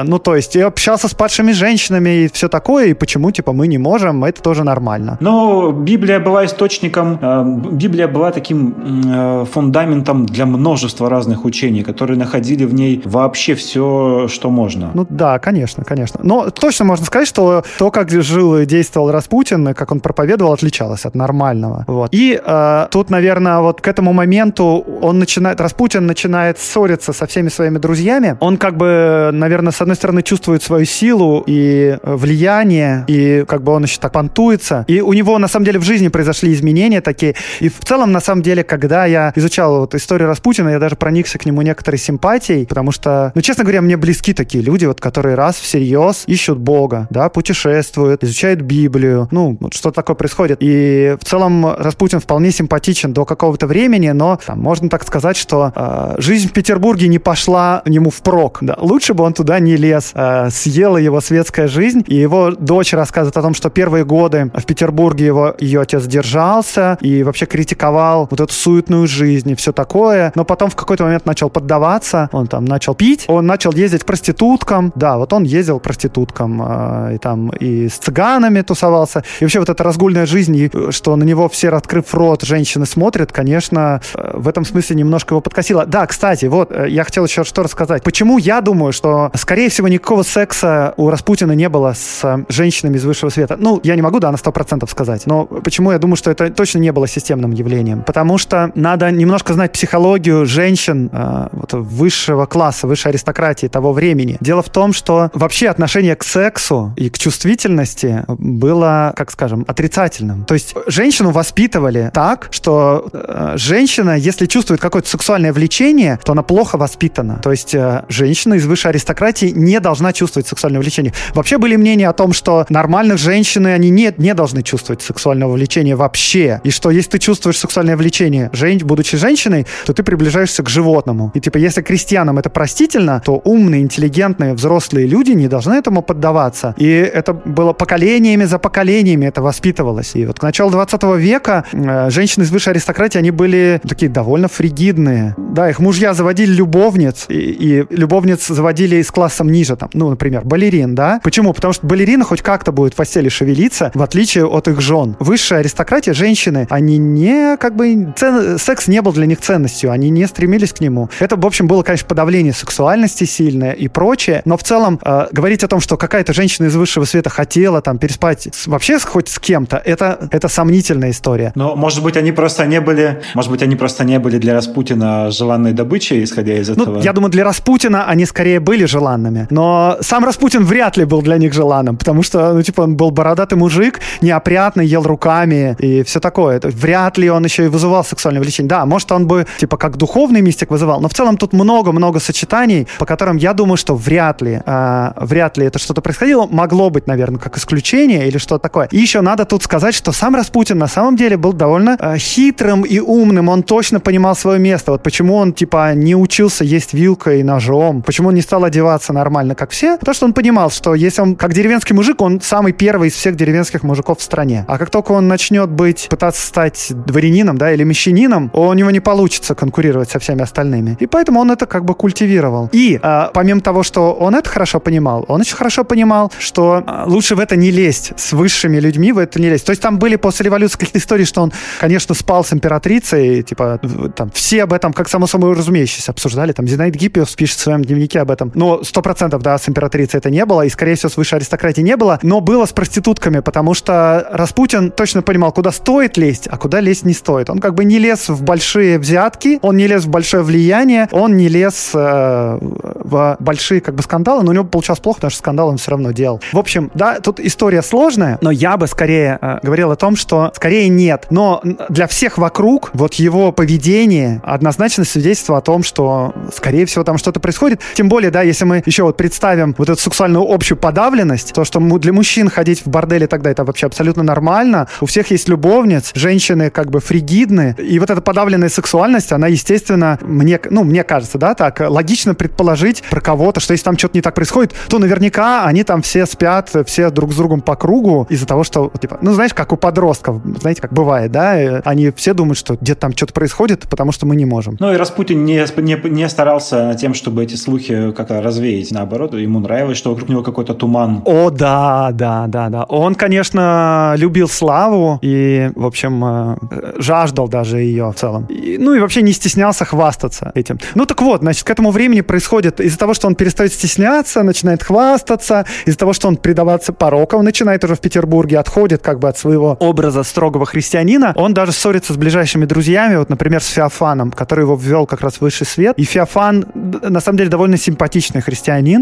[0.04, 3.66] ну, то есть, я общался с падшими женщинами и все такое, и почему, типа, мы
[3.66, 5.16] не можем, это тоже нормально.
[5.20, 8.74] Но Библия была источником, э, Библия была таким
[9.06, 14.90] э, фундаментом для множества разных учений, которые находили в ней вообще все, что можно.
[14.94, 16.20] Ну да, конечно, конечно.
[16.22, 21.06] Но точно можно сказать, что то, как жил и действовал Распутин, как он проповедовал, отличалось
[21.06, 21.84] от нормального.
[21.86, 22.10] Вот.
[22.12, 27.48] И э, тут, наверное, вот к этому моменту он начинает, Распутин начинает ссориться со всеми
[27.48, 28.36] своими друзьями.
[28.40, 33.72] Он как бы, наверное, с одной стороны чувствует свою силу и влияние, и как бы
[33.72, 34.84] он еще так понтуется.
[34.88, 37.34] И у него, на самом деле, в жизни произошли изменения такие.
[37.60, 41.38] И в целом, на самом деле, когда я изучал вот историю Распутина, я даже проникся
[41.38, 45.34] к нему некоторой симпатией, потому что, ну, честно говоря, мне близки такие люди, вот, которые
[45.34, 50.58] раз всерьез ищут Бога, да, путешествуют, изучают Библию, ну, вот что такое происходит.
[50.60, 55.72] И в целом Распутин вполне симпатичен до какого-то времени, но там, можно так сказать, что
[55.74, 58.58] э, жизнь в Петербурге не пошла ему впрок.
[58.60, 58.76] Да.
[58.80, 60.12] Лучше бы он туда не лез.
[60.14, 64.64] Э, съела его светская жизнь, и его дочь рассказывает о том, что первые годы в
[64.64, 70.32] Петербурге его, ее отец держался и вообще критиковал вот эту суетную жизнь и все такое,
[70.34, 74.06] но потом в какой-то момент начал поддаваться, он там начал пить, он начал ездить к
[74.06, 79.44] проституткам, да, вот он ездил к проституткам, э, и там и с цыганами тусовался, и
[79.44, 84.00] вообще вот эта разгульная жизнь, и, что на него все, открыв рот, женщины смотрят, конечно,
[84.14, 85.86] э, в этом смысле немножко его подкосило.
[85.86, 88.02] Да, кстати, вот, э, я хотел еще что рассказать.
[88.02, 92.96] Почему я думаю, что, скорее всего, никакого секса у Распутина не было с э, женщинами
[92.96, 93.56] из высшего света?
[93.58, 96.78] Ну, я не могу, да, на 100% сказать, но почему я думаю, что это точно
[96.78, 98.02] не было системным явлением?
[98.02, 104.36] Потому что надо немножко знать психологию женщин э, вот, высшего класса, высшей аристократии того времени.
[104.40, 110.44] Дело в том, что вообще отношение к сексу и к чувствительности было, как скажем, отрицательным.
[110.44, 116.42] То есть женщину воспитывали так, что э, женщина, если чувствует какое-то сексуальное влечение, то она
[116.42, 117.40] плохо воспитана.
[117.42, 121.12] То есть э, женщина из высшей аристократии не должна чувствовать сексуальное влечение.
[121.34, 125.96] Вообще были мнения о том, что нормальных женщины, они не, не должны чувствовать сексуального влечения
[125.96, 126.60] вообще.
[126.64, 131.32] И что если ты чувствуешь сексуальное влечение, жен, будучи женщиной, то ты приближаешься к животному.
[131.34, 136.74] И типа, если крестьянам это простительно, то умные, интеллигентные, взрослые люди не должны этому поддаваться.
[136.76, 140.12] И это было поколениями за поколениями это воспитывалось.
[140.14, 144.48] И вот к началу 20 века э, женщины из высшей аристократии, они были такие довольно
[144.48, 145.34] фригидные.
[145.38, 150.42] Да, их мужья заводили любовниц, и, и любовниц заводили из классом ниже, там, ну, например,
[150.44, 151.20] балерин, да?
[151.22, 151.52] Почему?
[151.52, 155.14] Потому что балерина хоть как-то будет в постели шевелиться, в отличие от их жен.
[155.20, 158.58] Высшая аристократия, женщины, они не, как бы, цен...
[158.58, 161.08] секс не был для них ценностью, они не стремились к нему.
[161.20, 165.62] Это, в общем, было, конечно, подавление сексуальности сильное и прочее, но в целом э, говорить
[165.62, 169.38] о том, что какая-то женщина из высшего света хотела там переспать с, вообще хоть с
[169.38, 171.52] кем-то, это, это сомнительная история.
[171.54, 175.30] Но, может быть, они просто не были, может быть, они просто не были для Распутина
[175.30, 176.96] желанной добычей, исходя из ну, этого?
[176.96, 178.86] Ну, я думаю, для Распутина они скорее были
[179.20, 182.96] желанными, но сам Распутин вряд ли был для них желанным, потому что, ну, типа, он
[182.96, 186.60] был бородатый мужик, неопрятный, ел руками и все такое.
[186.62, 188.68] Вряд ли он еще и вызывал сексуальное влечение.
[188.68, 192.86] Да, может, он бы, типа, как духовный мистик вызывал, но в целом тут много-много сочетаний,
[192.98, 196.46] по которым я думаю, что вряд ли, э, вряд ли это что-то происходило.
[196.50, 198.88] Могло быть, наверное, как исключение или что-то такое.
[198.92, 202.82] И еще надо тут сказать, что сам Распутин на самом деле был довольно э, хитрым
[202.82, 203.48] и умным.
[203.48, 204.92] Он точно понимал свое место.
[204.92, 209.09] Вот почему он, типа, не учился есть вилкой и ножом, почему он не стал одеваться
[209.12, 212.72] нормально, как все, потому что он понимал, что если он, как деревенский мужик, он самый
[212.72, 214.64] первый из всех деревенских мужиков в стране.
[214.68, 219.00] А как только он начнет быть, пытаться стать дворянином, да, или мещанином, у него не
[219.00, 220.96] получится конкурировать со всеми остальными.
[221.00, 222.68] И поэтому он это как бы культивировал.
[222.72, 227.04] И э, помимо того, что он это хорошо понимал, он очень хорошо понимал, что э,
[227.06, 229.66] лучше в это не лезть, с высшими людьми в это не лезть.
[229.66, 233.80] То есть там были после революции какие-то истории, что он, конечно, спал с императрицей, типа,
[234.16, 237.84] там, все об этом, как само собой разумеющееся, обсуждали, там, Зинаид Гиппиус пишет в своем
[237.84, 238.52] дневнике об этом.
[238.54, 241.96] Но процентов, да, с императрицей это не было, и, скорее всего, с высшей аристократией не
[241.96, 246.80] было, но было с проститутками, потому что Распутин точно понимал, куда стоит лезть, а куда
[246.80, 247.50] лезть не стоит.
[247.50, 251.36] Он как бы не лез в большие взятки, он не лез в большое влияние, он
[251.36, 255.38] не лез э, в большие как бы скандалы, но у него получалось плохо, потому что
[255.38, 256.40] скандал он все равно делал.
[256.52, 260.52] В общем, да, тут история сложная, но я бы скорее э, говорил о том, что
[260.54, 261.26] скорее нет.
[261.30, 267.18] Но для всех вокруг вот его поведение однозначно свидетельство о том, что скорее всего там
[267.18, 267.80] что-то происходит.
[267.94, 271.80] Тем более, да, если мы еще вот представим вот эту сексуальную общую подавленность, то, что
[271.98, 274.88] для мужчин ходить в борделе тогда это вообще абсолютно нормально.
[275.00, 277.74] У всех есть любовниц, женщины как бы фригидны.
[277.78, 283.02] И вот эта подавленная сексуальность, она, естественно, мне, ну, мне кажется, да, так, логично предположить
[283.10, 286.70] про кого-то, что если там что-то не так происходит, то наверняка они там все спят,
[286.86, 290.40] все друг с другом по кругу из-за того, что, типа, ну, знаешь, как у подростков,
[290.60, 294.36] знаете, как бывает, да, они все думают, что где-то там что-то происходит, потому что мы
[294.36, 294.76] не можем.
[294.78, 299.34] Ну, и Распутин не, не, не старался над тем, чтобы эти слухи как-то развеять, наоборот,
[299.34, 301.22] ему нравилось, что вокруг него какой-то туман.
[301.24, 302.84] О, да, да, да, да.
[302.84, 306.56] Он, конечно, любил славу и, в общем, э,
[306.96, 308.46] жаждал даже ее в целом.
[308.46, 310.78] И, ну, и вообще не стеснялся хвастаться этим.
[310.94, 314.82] Ну, так вот, значит, к этому времени происходит из-за того, что он перестает стесняться, начинает
[314.82, 319.38] хвастаться, из-за того, что он предаваться порокам начинает уже в Петербурге, отходит как бы от
[319.38, 324.62] своего образа строгого христианина, он даже ссорится с ближайшими друзьями, вот, например, с Феофаном, который
[324.62, 325.94] его ввел как раз в высший свет.
[325.98, 328.59] И Феофан, на самом деле, довольно симпатичный христианин.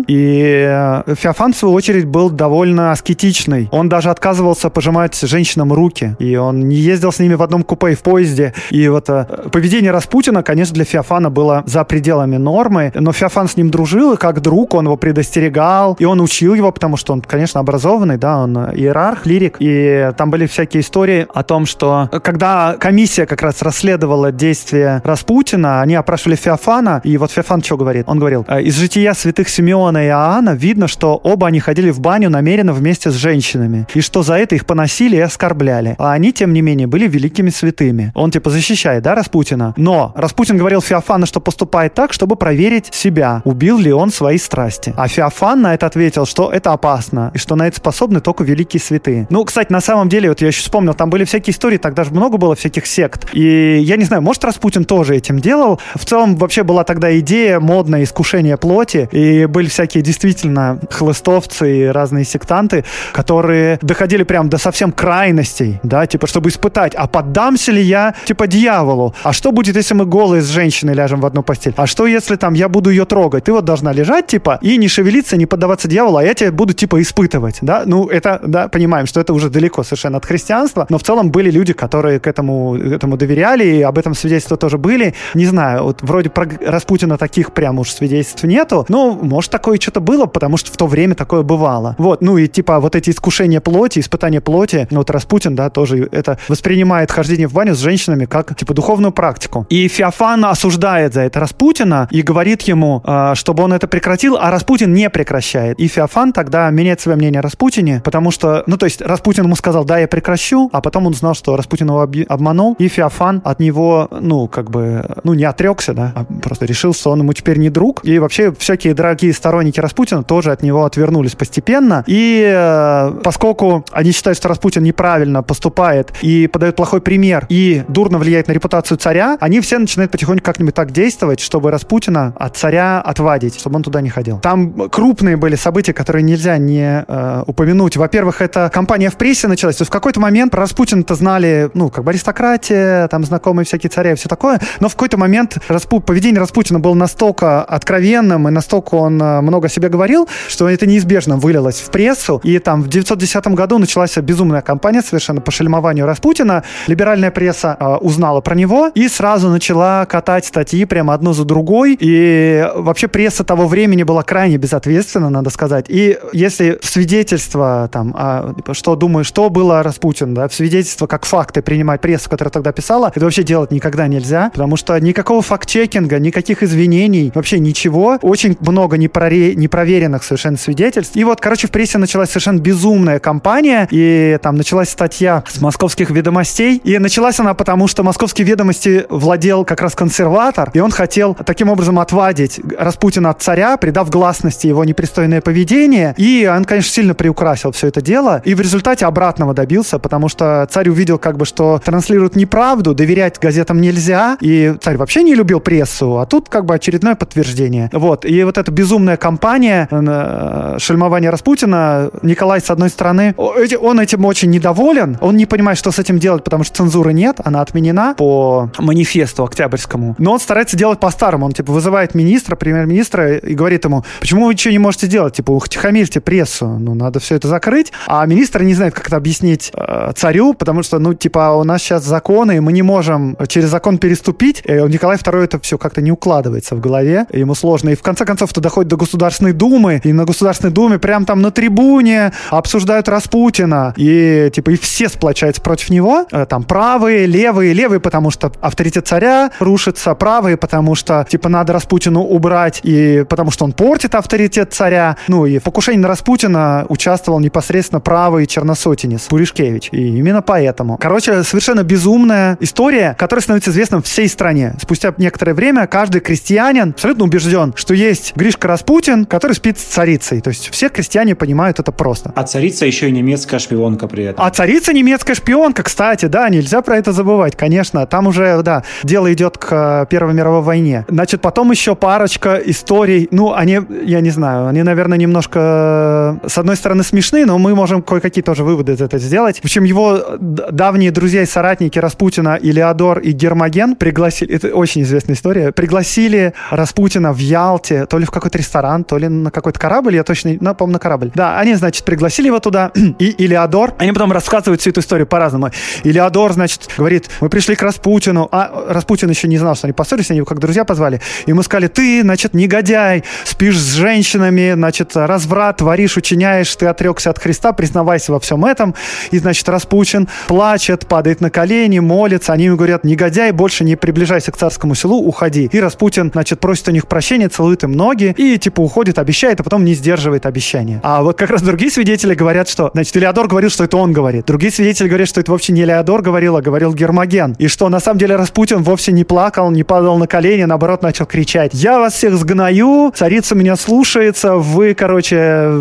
[0.08, 3.68] И э, Феофан, в свою очередь, был довольно аскетичный.
[3.72, 6.16] Он даже отказывался пожимать женщинам руки.
[6.18, 8.54] И он не ездил с ними в одном купе и в поезде.
[8.70, 12.92] И вот э, поведение Распутина, конечно, для Феофана было за пределами нормы.
[12.94, 15.96] Но Феофан с ним дружил, и как друг он его предостерегал.
[15.98, 19.56] И он учил его, потому что он, конечно, образованный, да, он иерарх, лирик.
[19.58, 25.82] И там были всякие истории о том, что когда комиссия как раз расследовала действия Распутина,
[25.82, 28.04] они опрашивали Феофана, и вот Феофан что говорит?
[28.08, 32.00] Он говорил, «Э, из жития святых Симеона и Иоанна видно, что оба они ходили в
[32.00, 35.94] баню намеренно вместе с женщинами, и что за это их поносили и оскорбляли.
[35.98, 38.12] А они, тем не менее, были великими святыми.
[38.14, 39.74] Он типа защищает, да, Распутина?
[39.76, 44.94] Но Распутин говорил Феофану, что поступает так, чтобы проверить себя, убил ли он свои страсти.
[44.96, 48.80] А Феофан на это ответил, что это опасно, и что на это способны только великие
[48.80, 49.26] святые.
[49.30, 52.10] Ну, кстати, на самом деле, вот я еще вспомнил, там были всякие истории, тогда же
[52.10, 53.28] много было всяких сект.
[53.32, 55.80] И я не знаю, может, Распутин тоже этим делал.
[55.94, 61.86] В целом, вообще была тогда идея модное искушение плоти, и были всякие действительно хлыстовцы и
[61.86, 67.82] разные сектанты, которые доходили прям до совсем крайностей, да, типа, чтобы испытать, а поддамся ли
[67.82, 69.14] я, типа, дьяволу?
[69.22, 71.74] А что будет, если мы голые с женщиной ляжем в одну постель?
[71.76, 73.44] А что, если там я буду ее трогать?
[73.44, 76.72] Ты вот должна лежать, типа, и не шевелиться, не поддаваться дьяволу, а я тебя буду,
[76.72, 77.82] типа, испытывать, да?
[77.86, 81.50] Ну, это, да, понимаем, что это уже далеко совершенно от христианства, но в целом были
[81.50, 85.14] люди, которые к этому, этому доверяли, и об этом свидетельства тоже были.
[85.34, 90.00] Не знаю, вот вроде про Распутина таких прям уж свидетельств нету, но может такое что-то
[90.00, 91.94] было, потому что в то время такое бывало.
[91.98, 96.08] Вот, ну и типа вот эти искушения плоти, испытания плоти, ну вот Распутин, да, тоже
[96.10, 99.66] это воспринимает хождение в баню с женщинами как типа духовную практику.
[99.68, 104.50] И Феофан осуждает за это Распутина и говорит ему, э, чтобы он это прекратил, а
[104.50, 105.78] Распутин не прекращает.
[105.78, 109.56] И Феофан тогда меняет свое мнение о Распутине, потому что, ну то есть Распутин ему
[109.56, 113.60] сказал, да, я прекращу, а потом он узнал, что Распутин его обманул, и Феофан от
[113.60, 117.58] него, ну, как бы, ну, не отрекся, да, а просто решил, что он ему теперь
[117.58, 118.04] не друг.
[118.04, 122.04] И вообще всякие дорогие сторонники Распутина тоже от него отвернулись постепенно.
[122.06, 128.18] И э, поскольку они считают, что Распутин неправильно поступает и подает плохой пример, и дурно
[128.18, 133.00] влияет на репутацию царя, они все начинают потихоньку как-нибудь так действовать, чтобы Распутина от царя
[133.00, 134.38] отвадить, чтобы он туда не ходил.
[134.38, 137.96] Там крупные были события, которые нельзя не э, упомянуть.
[137.96, 139.76] Во-первых, это кампания в прессе началась.
[139.76, 143.90] То есть в какой-то момент про Распутина-то знали, ну, как бы аристократия, там знакомые всякие
[143.90, 145.98] цари и все такое, но в какой-то момент Распу...
[145.98, 150.86] поведение Распутина было настолько откровенным и настолько он э, много о себе говорил, что это
[150.86, 152.40] неизбежно вылилось в прессу.
[152.44, 156.64] И там в 910 году началась безумная кампания совершенно по шельмованию Распутина.
[156.86, 161.96] Либеральная пресса э, узнала про него и сразу начала катать статьи прямо одну за другой.
[162.00, 165.86] И вообще пресса того времени была крайне безответственна, надо сказать.
[165.88, 171.06] И если в свидетельство, там, а, типа, что думаю, что было Распутин, да, в свидетельство
[171.06, 175.42] как факты принимать прессу, которая тогда писала, это вообще делать никогда нельзя, потому что никакого
[175.42, 178.18] факт-чекинга, никаких извинений, вообще ничего.
[178.22, 181.16] Очень много непроре- непроверенных совершенно свидетельств.
[181.16, 186.10] И вот, короче, в прессе началась совершенно безумная кампания, и там началась статья с московских
[186.10, 191.34] ведомостей, и началась она потому, что московские ведомости владел как раз консерватор, и он хотел
[191.34, 197.14] таким образом отвадить Распутина от царя, придав гласности его непристойное поведение, и он, конечно, сильно
[197.14, 201.44] приукрасил все это дело, и в результате обратного добился, потому что царь увидел как бы,
[201.44, 206.64] что транслируют неправду, доверять газетам нельзя, и царь вообще не любил прессу, а тут как
[206.64, 207.90] бы очередное подтверждение.
[207.92, 214.24] Вот, и вот эта безумная кампания э, шельмования Распутина, Николай, с одной стороны, он этим
[214.24, 218.14] очень недоволен, он не понимает, что с этим делать, потому что цензуры нет, она отменена
[218.16, 223.84] по манифесту октябрьскому, но он старается делать по-старому, он типа вызывает министра, премьер-министра и говорит
[223.84, 227.92] ему, почему вы ничего не можете делать, типа утихомирьте прессу, ну надо все это закрыть,
[228.06, 231.82] а министр не знает, как это объяснить э, царю, потому что, ну типа у нас
[231.82, 235.78] сейчас законы, и мы не можем через закон переступить, и у Николая II это все
[235.78, 239.52] как-то не укладывается в голове, ему сложно, и в конце концов это доходит до Государственной
[239.52, 245.08] Думы, и на Государственной Думе прям там на трибуне обсуждают Распутина, и типа и все
[245.08, 250.94] сплочаются против него, э, там правые, левые, левые, потому что авторитет царя рушится, правые, потому
[250.94, 255.62] что типа надо Распутину убрать, и потому что он портит авторитет царя, ну и в
[255.62, 260.98] покушении на Распутина участвовал непосредственно правый черносотенец Пуришкевич, и именно поэтому.
[260.98, 264.74] Короче, совершенно безумная история, которая становится известна всей стране.
[264.82, 270.40] Спустя некоторое время каждый крестьянин абсолютно убежден, что есть Гришка Распутин, который спит с царицей.
[270.40, 272.32] То есть все крестьяне понимают это просто.
[272.34, 274.44] А царица еще и немецкая шпионка при этом.
[274.44, 278.04] А царица немецкая шпионка, кстати, да, нельзя про это забывать, конечно.
[278.06, 281.04] Там уже, да, дело идет к Первой мировой войне.
[281.08, 286.76] Значит, потом еще парочка историй, ну, они, я не знаю, они, наверное, немножко, с одной
[286.76, 289.60] стороны, смешны, но мы можем кое-какие тоже выводы из этого сделать.
[289.60, 295.36] В общем, его давние друзья и соратники Распутина, Илеодор и Гермоген пригласили, это очень известная
[295.36, 300.16] история, пригласили Распутина в Ялте, то ли в какой-то ресторан, то ли на какой-то корабль,
[300.16, 301.30] я точно, ну, помню, на корабль.
[301.34, 305.70] Да, они, значит, пригласили его туда, и Илеодор, они потом рассказывают всю эту историю по-разному.
[306.04, 310.30] Илеодор, значит, говорит, мы пришли к Распутину, а Распутин еще не знал, что они поссорились,
[310.30, 315.78] они его как друзья позвали, мы сказали, ты, значит, негодяй, спишь с женщинами, значит, разврат
[315.78, 318.94] творишь, учиняешь, ты отрекся от Христа, признавайся во всем этом.
[319.32, 324.52] И, значит, Распутин плачет, падает на колени, молится, они ему говорят, негодяй, больше не приближайся
[324.52, 325.68] к царскому селу, уходи.
[325.72, 329.64] И Распутин, значит, просит у них прощения, целует им ноги и, типа, уходит, обещает, а
[329.64, 331.00] потом не сдерживает обещания.
[331.02, 334.46] А вот как раз другие свидетели говорят, что, значит, Элеодор говорил, что это он говорит.
[334.46, 337.56] Другие свидетели говорят, что это вообще не Элеодор говорил, а говорил Гермоген.
[337.58, 341.26] И что, на самом деле, Распутин вовсе не плакал, не падал на колени, наоборот, начал
[341.26, 341.74] кричать.
[341.74, 345.36] Я вас всех сгною, царица меня слушается, вы, короче,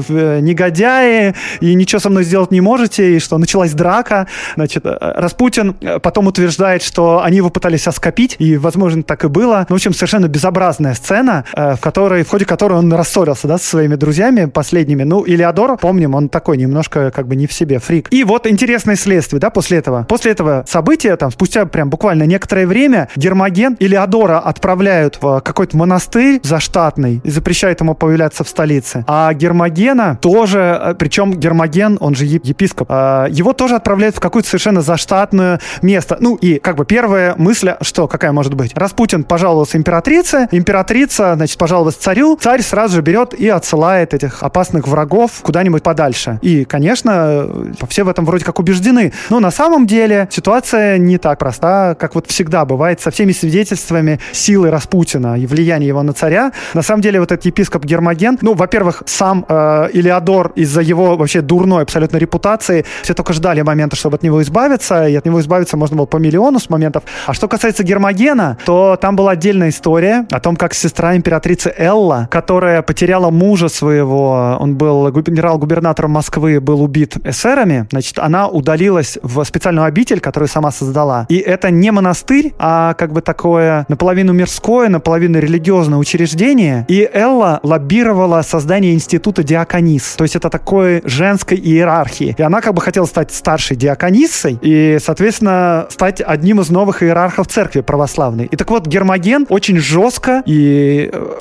[0.10, 4.26] э, негодяи, и ничего со мной сделать не можете, и что началась драка.
[4.56, 9.28] Значит, э, Распутин э, потом утверждает, что они его пытались оскопить, и, возможно, так и
[9.28, 9.68] было.
[9.70, 13.66] Ну, в общем, совершенно безобразная сцена, в которой, в ходе которой он рассорился, да, со
[13.66, 15.04] своими друзьями последними.
[15.04, 18.08] Ну, Илеодор, помним, он такой немножко как бы не в себе фрик.
[18.12, 20.06] И вот интересное следствие, да, после этого.
[20.10, 26.40] После этого события, там, спустя прям буквально некоторое время, Гермоген Илеодора отправляют в какой-то монастырь
[26.44, 29.04] заштатный и запрещают ему появляться в столице.
[29.08, 34.48] А Гермогена тоже, э, причем Гермоген, он же епископ, э, его тоже отправляют в какое-то
[34.48, 36.18] совершенно заштатное место.
[36.20, 38.72] Ну и как бы первая мысль, что какая может быть?
[38.76, 44.88] Распутин пожаловался императрице, императрица, значит, пожаловалась царю, царь сразу же берет и отсылает этих опасных
[44.88, 46.40] врагов куда-нибудь подальше.
[46.42, 47.50] И, конечно,
[47.90, 49.14] все в этом вроде как убеждены.
[49.30, 54.20] Но на самом деле ситуация не так проста, как вот всегда бывает со всеми свидетельствами
[54.32, 56.52] силы Распутина и влияния его на царя.
[56.74, 61.42] На самом деле вот этот епископ Гермоген, ну, во-первых, сам э, Илеодор из-за его вообще
[61.42, 65.78] дурной абсолютно репутации, все только ждали момента, чтобы от него избавиться, и от него избавиться
[65.78, 67.04] можно было по миллиону с моментов.
[67.26, 72.27] А что касается Гермогена, то там была отдельная история о том, как сестра императрицы Элла,
[72.30, 79.44] которая потеряла мужа своего, он был генерал-губернатором Москвы, был убит эсерами, значит, она удалилась в
[79.44, 81.26] специальную обитель, которую сама создала.
[81.30, 86.86] И это не монастырь, а как бы такое наполовину мирское, наполовину религиозное учреждение.
[86.88, 90.16] И Элла лоббировала создание института диаконис.
[90.18, 92.36] То есть это такой женской иерархии.
[92.38, 97.48] И она как бы хотела стать старшей диакониссой и, соответственно, стать одним из новых иерархов
[97.48, 98.46] церкви православной.
[98.46, 101.36] И так вот, Гермоген очень жестко и э,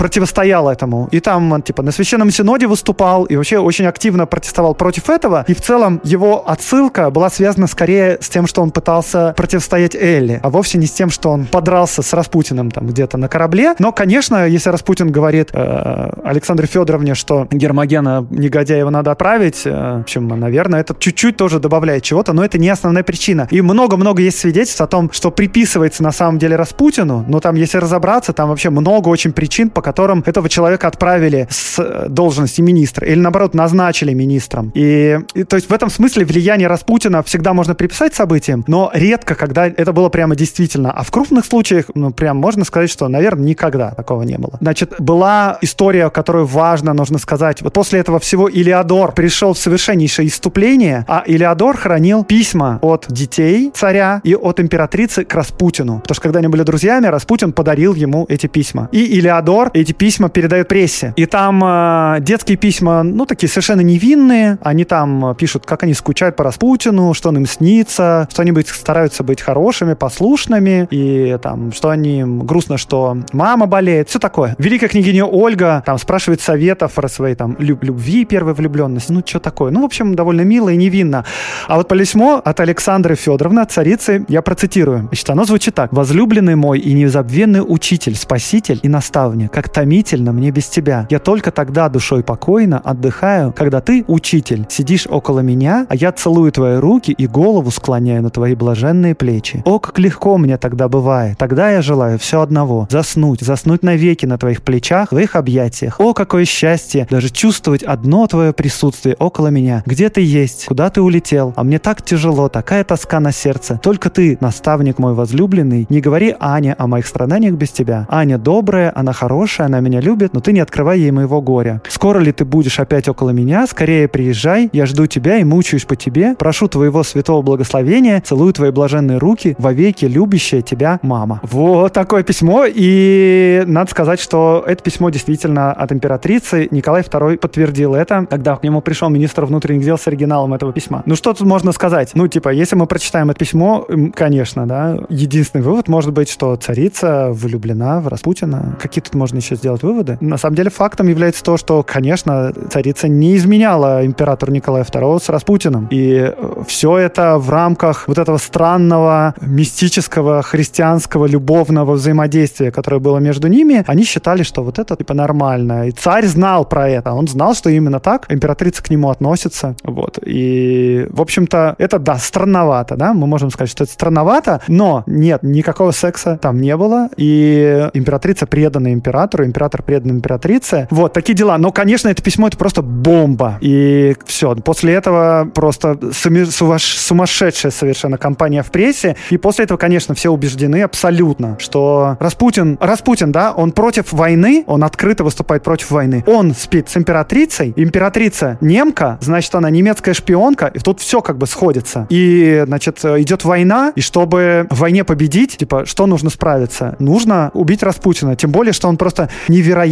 [0.66, 1.08] противостоял этому.
[1.12, 5.44] И там, он, типа, на священном синоде выступал и вообще очень активно протестовал против этого.
[5.48, 10.40] И в целом его отсылка была связана скорее с тем, что он пытался противостоять Элли,
[10.42, 13.74] а вовсе не с тем, что он подрался с Распутиным там где-то на корабле.
[13.78, 19.98] Но, конечно, если Распутин говорит э, Александре Федоровне, что Гермогена, негодяя, его надо отправить, э,
[19.98, 23.48] в общем, наверное, это чуть-чуть тоже добавляет чего-то, но это не основная причина.
[23.50, 27.78] И много-много есть свидетельств о том, что приписывается на самом деле Распутину, но там, если
[27.78, 33.06] разобраться, там вообще много очень причин, по которым этого человека отправили с э, должности министра
[33.06, 34.72] или, наоборот, назначили министром.
[34.74, 39.34] И, и то есть в этом смысле влияние Распутина всегда можно приписать событиям, но редко,
[39.34, 40.90] когда это было прямо действительно.
[40.92, 44.58] А в крупных случаях, ну, прям можно сказать, что, наверное, никогда такого не было.
[44.60, 47.62] Значит, была история, которую важно, нужно сказать.
[47.62, 53.70] Вот после этого всего Илеодор пришел в совершеннейшее иступление, а Илеодор хранил письма от детей
[53.74, 56.00] царя и от императрицы к Распутину.
[56.00, 58.88] Потому что когда они были друзьями, Распутин подарил ему эти письма.
[58.92, 61.12] И Илеодор эти письма передает прессе.
[61.16, 64.58] И там э, детские письма, ну, такие совершенно невинные.
[64.62, 69.22] Они там пишут, как они скучают по Распутину, что он им снится, что они стараются
[69.22, 74.54] быть хорошими, послушными, и там, что они грустно, что мама болеет, все такое.
[74.58, 79.40] Великая княгиня Ольга там спрашивает советов про своей там люб любви первой влюбленности, ну, что
[79.40, 79.70] такое.
[79.70, 81.24] Ну, в общем, довольно мило и невинно.
[81.68, 85.08] А вот письмо от Александры Федоровны, от царицы, я процитирую.
[85.08, 85.92] Значит, оно звучит так.
[85.92, 91.06] «Возлюбленный мой и незабвенный учитель, спаситель и наставник, как томительно мне без тебя.
[91.10, 96.52] Я только тогда душой покойно отдыхаю, когда ты, учитель, сидишь около меня, а я целую
[96.52, 99.62] твои руки и голову склоняю на твои блаженные плечи.
[99.64, 101.38] О, как легко мне тогда бывает.
[101.38, 105.98] Тогда я желаю все одного— заснуть, заснуть навеки на твоих плечах, в твоих объятиях.
[105.98, 109.82] О, какое счастье даже чувствовать одно твое присутствие около меня.
[109.86, 110.66] Где ты есть?
[110.66, 111.54] Куда ты улетел?
[111.56, 113.80] А мне так тяжело, такая тоска на сердце.
[113.82, 118.06] Только ты, наставник мой возлюбленный, не говори Ане о моих страданиях без тебя.
[118.10, 121.82] Аня добрая, она хорошая, она меня любит, но ты не открывай ей моего горя.
[121.88, 123.66] Скоро ли ты будешь опять около меня?
[123.66, 126.34] Скорее приезжай, я жду тебя и мучаюсь по тебе.
[126.38, 131.40] Прошу твоего святого благословения, целую твои блаженные руки, вовеки любящая тебя мама.
[131.42, 136.68] Вот такое письмо, и надо сказать, что это письмо действительно от императрицы.
[136.70, 141.02] Николай II подтвердил это, когда к нему пришел министр внутренних дел с оригиналом этого письма.
[141.06, 142.12] Ну что тут можно сказать?
[142.14, 147.30] Ну типа, если мы прочитаем это письмо, конечно, да, единственный вывод может быть, что царица
[147.32, 148.76] влюблена в Распутина.
[148.80, 150.15] Какие тут можно еще сделать выводы?
[150.20, 155.28] На самом деле фактом является то, что, конечно, царица не изменяла императору Николая II с
[155.28, 155.88] Распутиным.
[155.90, 156.32] И
[156.66, 163.84] все это в рамках вот этого странного, мистического, христианского, любовного взаимодействия, которое было между ними,
[163.86, 165.88] они считали, что вот это типа нормально.
[165.88, 167.12] И царь знал про это.
[167.12, 169.76] Он знал, что именно так императрица к нему относится.
[169.82, 170.18] Вот.
[170.24, 175.42] И, в общем-то, это, да, странновато, да, мы можем сказать, что это странновато, но нет,
[175.42, 180.88] никакого секса там не было, и императрица предана императору, император предан императрице.
[180.90, 181.58] Вот, такие дела.
[181.58, 183.58] Но, конечно, это письмо— это просто бомба.
[183.60, 184.54] И все.
[184.56, 189.16] После этого просто сумасшедшая совершенно кампания в прессе.
[189.30, 194.84] И после этого, конечно, все убеждены абсолютно, что Распутин, Распутин, да, он против войны, он
[194.84, 196.24] открыто выступает против войны.
[196.26, 201.46] Он спит с императрицей, императрица немка, значит, она немецкая шпионка, и тут все как бы
[201.46, 202.06] сходится.
[202.10, 206.96] И, значит, идет война, и чтобы в войне победить, типа, что нужно справиться?
[206.98, 209.30] Нужно убить Распутина, тем более, что он просто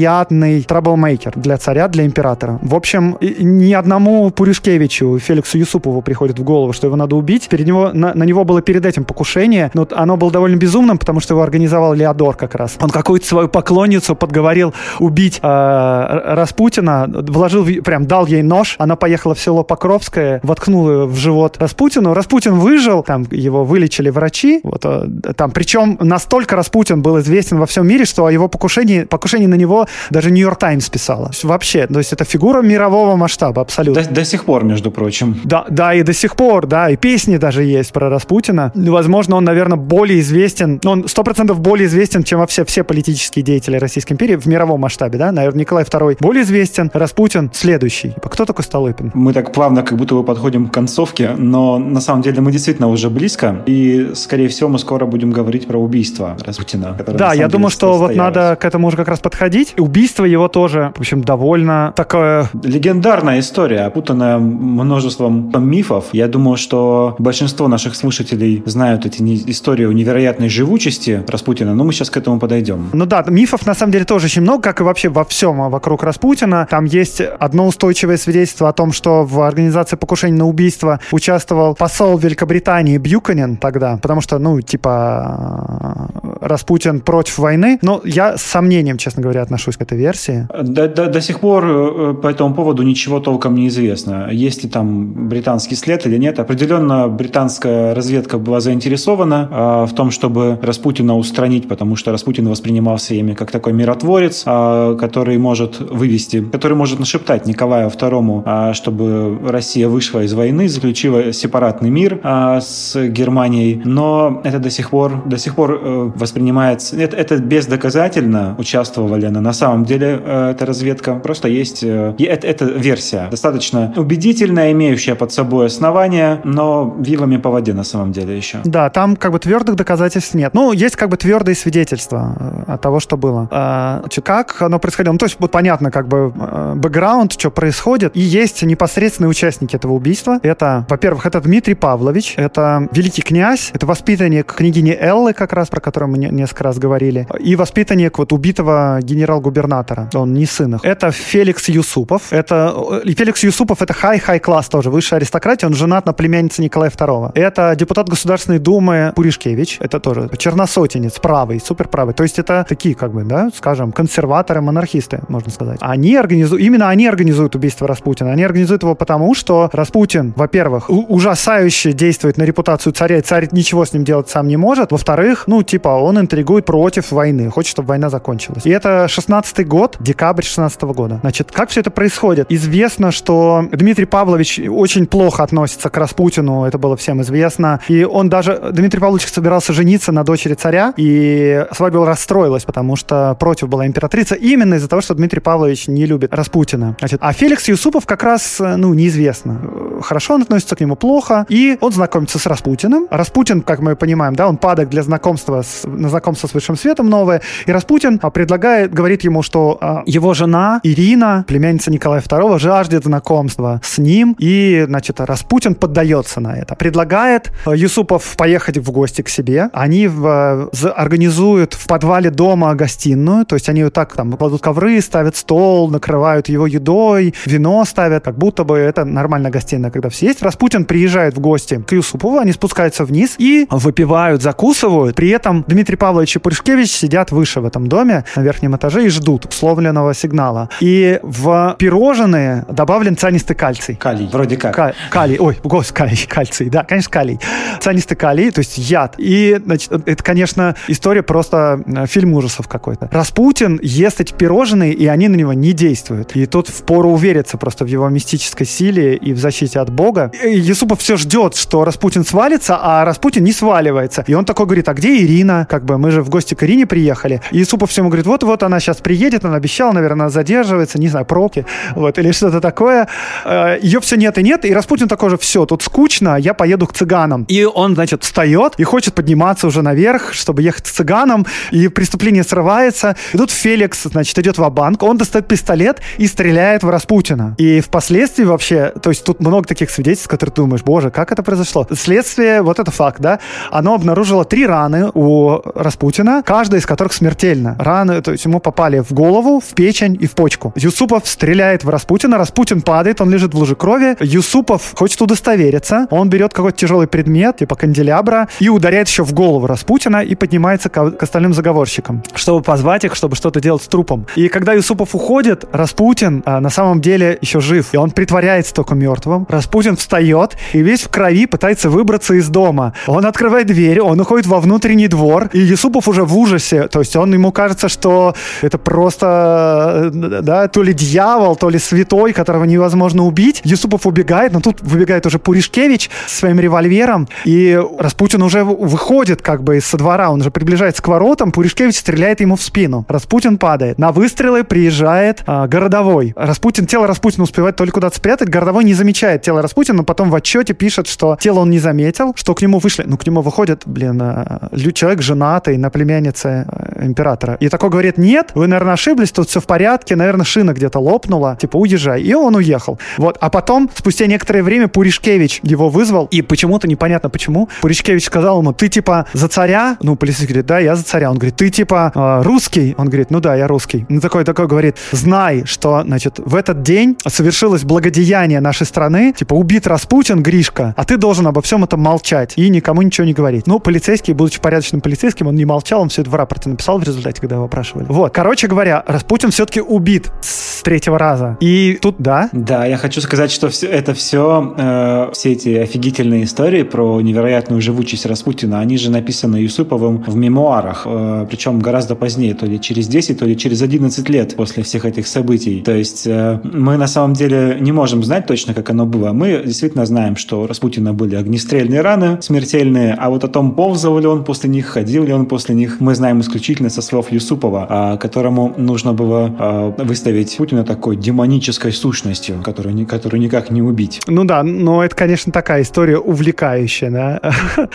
[0.05, 2.59] невероятный траблмейкер для царя, для императора.
[2.63, 7.49] В общем, ни одному Пуришкевичу, Феликсу Юсупову приходит в голову, что его надо убить.
[7.49, 11.21] Перед него, на, на него было перед этим покушение, но оно было довольно безумным, потому
[11.21, 12.77] что его организовал Леодор как раз.
[12.81, 19.35] Он какую-то свою поклонницу подговорил убить э, Распутина, вложил, прям дал ей нож, она поехала
[19.35, 22.15] в село Покровское, воткнула в живот Распутину.
[22.15, 27.67] Распутин выжил, там его вылечили врачи, вот, э, там, причем настолько Распутин был известен во
[27.67, 31.31] всем мире, что о его покушении, покушении на него даже Нью-Йорк Таймс писала.
[31.43, 34.03] Вообще, то есть это фигура мирового масштаба, абсолютно.
[34.03, 35.41] До, до сих пор, между прочим.
[35.45, 38.73] Да, да, и до сих пор, да, и песни даже есть про Распутина.
[38.75, 43.77] Возможно, он, наверное, более известен, он сто процентов более известен, чем вообще все политические деятели
[43.77, 48.13] Российской империи в мировом масштабе, да, наверное, Николай II более известен, Распутин следующий.
[48.13, 49.11] Типа, кто такой Столыпин?
[49.15, 52.89] Мы так плавно как будто бы подходим к концовке, но на самом деле мы действительно
[52.89, 56.97] уже близко, и, скорее всего, мы скоро будем говорить про убийство Распутина.
[57.07, 59.74] Да, я думаю, что вот надо к этому уже как раз подходить.
[59.79, 62.49] Убийство его тоже, в общем, довольно такое...
[62.63, 66.07] Легендарная история, опутанная множеством мифов.
[66.13, 71.93] Я думаю, что большинство наших слушателей знают эти истории о невероятной живучести Распутина, но мы
[71.93, 72.91] сейчас к этому подойдем.
[72.93, 76.03] Ну да, мифов на самом деле тоже очень много, как и вообще во всем вокруг
[76.03, 76.67] Распутина.
[76.71, 82.19] Там есть одно устойчивое свидетельство о том, что в организации покушения на убийство участвовал посол
[82.19, 86.11] Великобритании Бьюканин тогда, потому что, ну, типа,
[86.41, 87.79] Распутин против войны.
[87.83, 90.49] Но я с сомнением, честно говоря, отношусь к этой версии.
[90.63, 94.29] До, до, до сих пор э, по этому поводу ничего толком не известно.
[94.31, 96.39] Есть ли там британский след или нет.
[96.39, 103.15] Определенно британская разведка была заинтересована э, в том, чтобы Распутина устранить, потому что Распутин воспринимался
[103.15, 109.39] ими как такой миротворец, э, который может вывести, который может нашептать Николаю II, э, чтобы
[109.51, 113.81] Россия вышла из войны, заключила сепаратный мир с Германией.
[113.85, 116.97] Но это до сих пор, до сих пор э, воспринимается...
[116.97, 119.27] Это, это бездоказательно, участвовали.
[119.27, 121.83] На самом деле э, эта разведка просто есть...
[121.83, 127.85] Э, это, это версия, достаточно убедительная, имеющая под собой основания, но вилами по воде на
[127.85, 128.61] самом деле еще.
[128.65, 130.55] Да, там как бы твердых доказательств нет.
[130.55, 133.49] Ну, есть как бы твердые свидетельства э, от того, что было.
[133.51, 135.13] А, как оно происходило?
[135.13, 136.33] Ну, то есть вот понятно как бы
[136.77, 138.17] бэкграунд, что происходит.
[138.17, 140.39] И есть непосредственные участники этого убийства.
[140.43, 145.81] Это, во-первых, это Дмитрий Павлович, это великий князь, это воспитанник княгини Эллы, как раз про
[145.81, 148.99] которую мы несколько раз говорили, и воспитанник вот убитого
[149.45, 150.85] генерал-губернатора, он не сын их.
[150.85, 152.75] Это Феликс Юсупов, это
[153.05, 157.33] и Феликс Юсупов это high-high class тоже, высшая аристократия, он женат на племяннице Николая II.
[157.35, 162.15] Это депутат Государственной Думы Пуришкевич, это тоже черносотенец, правый, супер правый.
[162.15, 165.79] То есть это такие, как бы, да, скажем, консерваторы, монархисты, можно сказать.
[165.81, 168.33] Они организуют, именно они организуют убийство Распутина.
[168.33, 173.85] Они организуют его потому, что Распутин, во-первых, ужасающе действует на репутацию царя, и царь ничего
[173.85, 174.93] с ним делать сам не может.
[174.93, 178.67] Во-вторых, ну, типа, он интригует против войны, хочет, чтобы война закончилась.
[178.67, 181.19] И это 16-й год, декабрь 16 -го года.
[181.21, 182.47] Значит, как все это происходит?
[182.51, 187.81] Известно, что Дмитрий Павлович очень плохо относится к Распутину, это было всем известно.
[187.89, 193.37] И он даже, Дмитрий Павлович собирался жениться на дочери царя, и свадьба расстроилась, потому что
[193.39, 196.97] против была императрица, именно из-за того, что Дмитрий Павлович не любит Распутина.
[196.99, 199.61] Значит, а Феликс Юсупов как раз, ну, неизвестно.
[200.03, 203.07] Хорошо он относится к нему, плохо, и он знакомится с Распутиным.
[203.11, 207.09] Распутин, как мы понимаем, да, он падок для знакомства с, на знакомство с высшим светом
[207.09, 212.59] новое, и Распутин а, предлагает, говорит ему, что а, его жена Ирина, племянница Николая II,
[212.59, 216.75] жаждет знакомства с ним, и, значит, Распутин поддается на это.
[216.75, 219.71] Предлагает а, Юсупов поехать в гости к себе.
[219.73, 225.01] Они в, организуют в подвале дома гостиную, то есть они вот так там кладут ковры,
[225.01, 230.27] ставят стол, накрывают его едой, вино ставят, как будто бы это нормальная гостиная, когда все
[230.27, 230.43] есть.
[230.43, 235.17] Распутин приезжает в гости к Юсупову, они спускаются вниз и выпивают, закусывают.
[235.17, 239.09] При этом Дмитрий Павлович и Пуришкевич сидят выше в этом доме, на верхнем этаже, и
[239.15, 240.69] ждут условленного сигнала.
[240.81, 243.97] И в пирожные добавлен цианистый кальций.
[243.97, 244.75] Калий, вроде как.
[244.75, 247.41] Ка- калий, ой, гос, калий, кальций, да, конечно, калий.
[247.81, 249.15] Цианистый калий, то есть яд.
[249.19, 253.09] И, значит, это, конечно, история просто э, фильм ужасов какой-то.
[253.13, 256.37] Распутин ест эти пирожные, и они на него не действуют.
[256.37, 260.31] И тут впору увериться просто в его мистической силе и в защите от Бога.
[260.43, 264.25] И Юсупов все ждет, что Распутин свалится, а Распутин не сваливается.
[264.27, 265.67] И он такой говорит, а где Ирина?
[265.69, 267.41] Как бы мы же в гости к Ирине приехали.
[267.51, 271.67] И Юсупов всему говорит, вот-вот она сейчас приедет, она обещала, наверное, задерживается, не знаю, пробки,
[271.95, 273.09] вот, или что-то такое.
[273.45, 276.87] Э, Ее все нет и нет, и Распутин такой же, все, тут скучно, я поеду
[276.87, 277.45] к цыганам.
[277.49, 282.45] И он, значит, встает и хочет подниматься уже наверх, чтобы ехать к цыганам, и преступление
[282.45, 283.17] срывается.
[283.33, 287.55] И тут Феликс, значит, идет в банк он достает пистолет и стреляет в Распутина.
[287.59, 291.43] И впоследствии вообще, то есть тут много таких свидетельств, которые ты думаешь, боже, как это
[291.43, 291.87] произошло?
[291.95, 293.39] Следствие, вот это факт, да,
[293.71, 297.77] оно обнаружило три раны у Распутина, каждая из которых смертельна.
[297.79, 300.73] Раны, то есть ему попали в голову, в печень и в почку.
[300.77, 304.17] Юсупов стреляет в Распутина, Распутин падает, он лежит в луже крови.
[304.21, 309.67] Юсупов хочет удостовериться, он берет какой-то тяжелый предмет, типа канделябра, и ударяет еще в голову
[309.67, 314.27] Распутина и поднимается к, к остальным заговорщикам, чтобы позвать их, чтобы что-то делать с трупом.
[314.37, 318.95] И когда Юсупов уходит, Распутин а, на самом деле еще жив, и он притворяется только
[318.95, 319.47] мертвым.
[319.49, 322.95] Распутин встает и весь в крови пытается выбраться из дома.
[323.07, 326.89] Он открывает дверь, он уходит во внутренний двор, и Юсупов уже в ужасе.
[326.89, 332.33] То есть он ему кажется, что это просто, да, то ли дьявол, то ли святой,
[332.33, 333.61] которого невозможно убить.
[333.65, 339.81] Юсупов убегает, но тут выбегает уже Пуришкевич своим револьвером, и Распутин уже выходит как бы
[339.81, 343.05] со двора, он уже приближается к воротам, Пуришкевич стреляет ему в спину.
[343.09, 343.99] Распутин падает.
[343.99, 346.33] На выстрелы приезжает а, городовой.
[346.37, 350.35] Распутин, тело Распутина успевает только куда-то спрятать, городовой не замечает тело Распутина, но потом в
[350.35, 353.83] отчете пишет, что тело он не заметил, что к нему вышли, ну, к нему выходит,
[353.87, 357.57] блин, а, человек женатый на племяннице а, императора.
[357.61, 361.57] И такой говорит, нет, вы, наверное, ошиблись, тут все в порядке, наверное, шина где-то лопнула,
[361.61, 362.23] типа, уезжай.
[362.23, 362.99] И он уехал.
[363.19, 368.61] Вот, а потом, спустя некоторое время, Пуришкевич его вызвал, и почему-то непонятно почему, Пуришкевич сказал
[368.61, 369.97] ему, ты, типа, за царя?
[370.01, 371.31] Ну, полицейский говорит, да, я за царя.
[371.31, 372.95] Он говорит, ты, типа, русский?
[372.99, 374.07] Он говорит, ну да, я русский.
[374.09, 379.55] Ну, такой, такой говорит, знай, что, значит, в этот день совершилось благодеяние нашей страны, типа,
[379.55, 383.67] убит Распутин, Гришка, а ты должен обо всем этом молчать и никому ничего не говорить.
[383.67, 387.03] Ну, полицейский, будучи порядочным полицейским, он не молчал, он все это в рапорте написал в
[387.03, 388.07] результате, когда его опрашивали.
[388.09, 391.57] Вот, короче говоря, Распутин все-таки убит с третьего раза.
[391.61, 392.49] И тут, да?
[392.53, 397.81] Да, я хочу сказать, что все, это все, э, все эти офигительные истории про невероятную
[397.81, 403.09] живучесть Распутина, они же написаны Юсуповым в мемуарах, э, причем гораздо позднее, то ли через
[403.09, 405.83] 10, то ли через 11 лет после всех этих событий.
[405.83, 409.33] То есть э, мы на самом деле не можем знать точно, как оно было.
[409.33, 414.19] Мы действительно знаем, что у Распутина были огнестрельные раны смертельные, а вот о том, ползал
[414.19, 417.87] ли он после них, ходил ли он после них, мы знаем исключительно со слов Юсупова,
[417.89, 424.21] а, которому нужно было а, выставить Путина такой демонической сущностью, которую, которую никак не убить.
[424.27, 427.41] Ну да, но это, конечно, такая история увлекающая, да.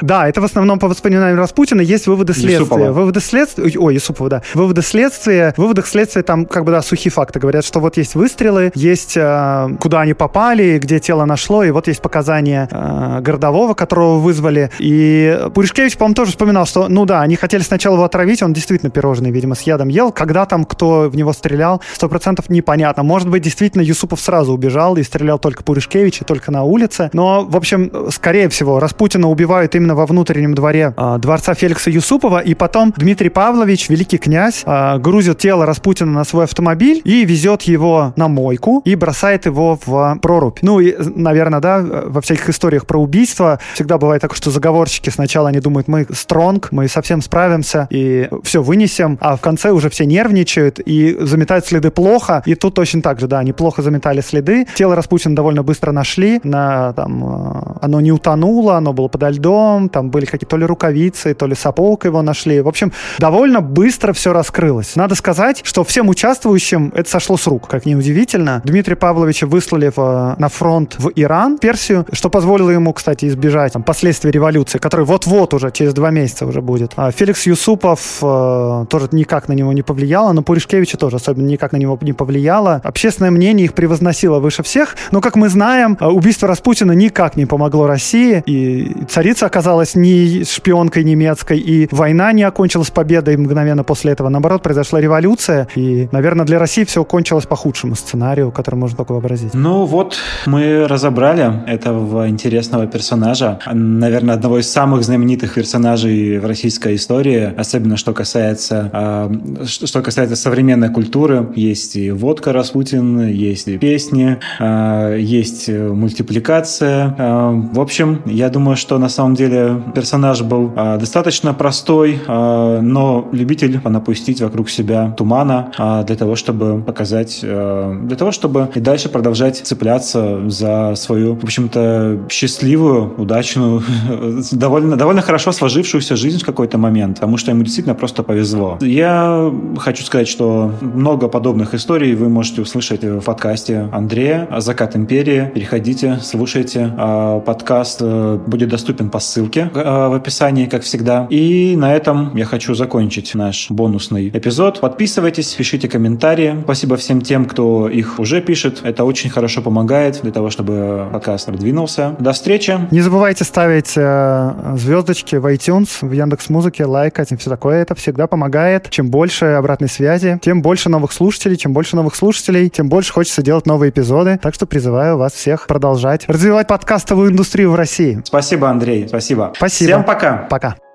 [0.00, 2.90] Да, это в основном по воспоминаниям Распутина есть выводы следствия.
[2.90, 4.42] Выводы следствия, ой, Юсупова, да.
[4.54, 7.38] Выводы следствия, выводах следствия там как бы, да, сухие факты.
[7.38, 11.86] Говорят, что вот есть выстрелы, есть э, куда они попали, где тело нашло, и вот
[11.86, 14.70] есть показания э, городового, которого вызвали.
[14.78, 18.90] И Пуришкевич, по-моему, тоже вспоминал, что, ну да, они хотели сначала его отравить, он действительно
[18.90, 20.12] пирожные, видимо, с ядом ел.
[20.12, 23.02] Когда там, кто в него стрелял, сто процентов непонятно.
[23.02, 27.10] Может быть, действительно, Юсупов сразу убежал и стрелял только Пуришкевич и только на улице.
[27.12, 32.38] Но, в общем, скорее всего, Распутина убивают именно во внутреннем дворе э, дворца Феликса Юсупова,
[32.38, 37.62] и потом Дмитрий Павлович, великий князь, э, грузит тело Распутина на свой автомобиль и везет
[37.62, 40.58] его на мойку и бросает его в прорубь.
[40.62, 45.48] Ну и, наверное, да, во всяких историях про убийство всегда бывает так, что заговорщики сначала
[45.48, 50.04] они думают, мы стронг, мы совсем справимся и все вынесем, а в конце уже все
[50.04, 52.42] нервничают и заметают следы плохо.
[52.46, 54.66] И тут точно так же, да, они плохо заметали следы.
[54.74, 59.88] Тело Распутина довольно быстро нашли, на, там, э, оно не утонуло, оно было подо льдом,
[59.88, 62.60] там были какие-то то ли рукавицы, то ли сапог его нашли.
[62.60, 64.96] В общем, довольно быстро все раскрылось.
[64.96, 68.60] Надо сказать, что всем участвующим это сошло с рук, как ни удивительно.
[68.64, 73.82] Дмитрия Павловича выслали в, на фронт в Иран, Персию, что позволило ему, кстати, избежать там,
[73.82, 76.92] последствий революции, которая вот-вот уже, через два месяца уже будет.
[76.96, 81.72] А Феликс Юсупов э, тоже никак на него не повлияло, но Пуришкевича тоже особенно никак
[81.72, 82.80] на него не повлияло.
[82.84, 87.46] Общественное мнение их превозносило выше всех, но, как мы знаем, э, убийство Распутина никак не
[87.46, 94.12] помогло России, и царица оказалась не шпионкой немецкой, и война не окончилась победой мгновенно после
[94.12, 94.28] этого.
[94.28, 99.12] Наоборот, произошла революция, и, наверное, для России все кончилось по худшему сценарию, который можно только
[99.12, 99.54] вообразить.
[99.54, 106.96] Ну вот, мы разобрали этого интересного персонажа, наверное, одного из самых знаменитых персонажей в российской
[106.96, 109.30] истории, особенно что касается, э,
[109.64, 111.48] что касается современной культуры.
[111.54, 117.14] Есть и водка Распутин, есть и песни, э, есть мультипликация.
[117.18, 122.80] Э, в общем, я думаю, что на самом деле персонаж был э, достаточно простой, э,
[122.80, 128.68] но любитель напустить вокруг себя тумана э, для того, чтобы показать, э, для того, чтобы
[128.74, 133.82] и дальше продолжать цепляться за свою, в общем-то, счастливую, удачную,
[134.52, 138.78] довольно, довольно хорошо сложившуюся жизнь в какой-то момент, потому что ему действительно просто повезло.
[138.80, 139.39] Я
[139.78, 145.50] хочу сказать, что много подобных историй вы можете услышать в подкасте Андрея «Закат империи».
[145.54, 146.92] Переходите, слушайте.
[146.96, 151.26] А, подкаст э, будет доступен по ссылке э, в описании, как всегда.
[151.30, 154.80] И на этом я хочу закончить наш бонусный эпизод.
[154.80, 156.56] Подписывайтесь, пишите комментарии.
[156.64, 158.80] Спасибо всем тем, кто их уже пишет.
[158.82, 162.16] Это очень хорошо помогает для того, чтобы подкаст продвинулся.
[162.18, 162.78] До встречи.
[162.90, 167.82] Не забывайте ставить э, звездочки в iTunes, в Яндекс Музыке, лайкать и все такое.
[167.82, 168.90] Это всегда помогает.
[168.90, 171.56] Чем больше обратной связи, тем больше новых слушателей.
[171.56, 174.40] Чем больше новых слушателей, тем больше хочется делать новые эпизоды.
[174.42, 178.20] Так что призываю вас всех продолжать развивать подкастовую индустрию в России.
[178.24, 179.06] Спасибо, Андрей.
[179.06, 179.52] Спасибо.
[179.54, 179.90] Спасибо.
[179.92, 180.48] Всем пока.
[180.50, 180.89] Пока.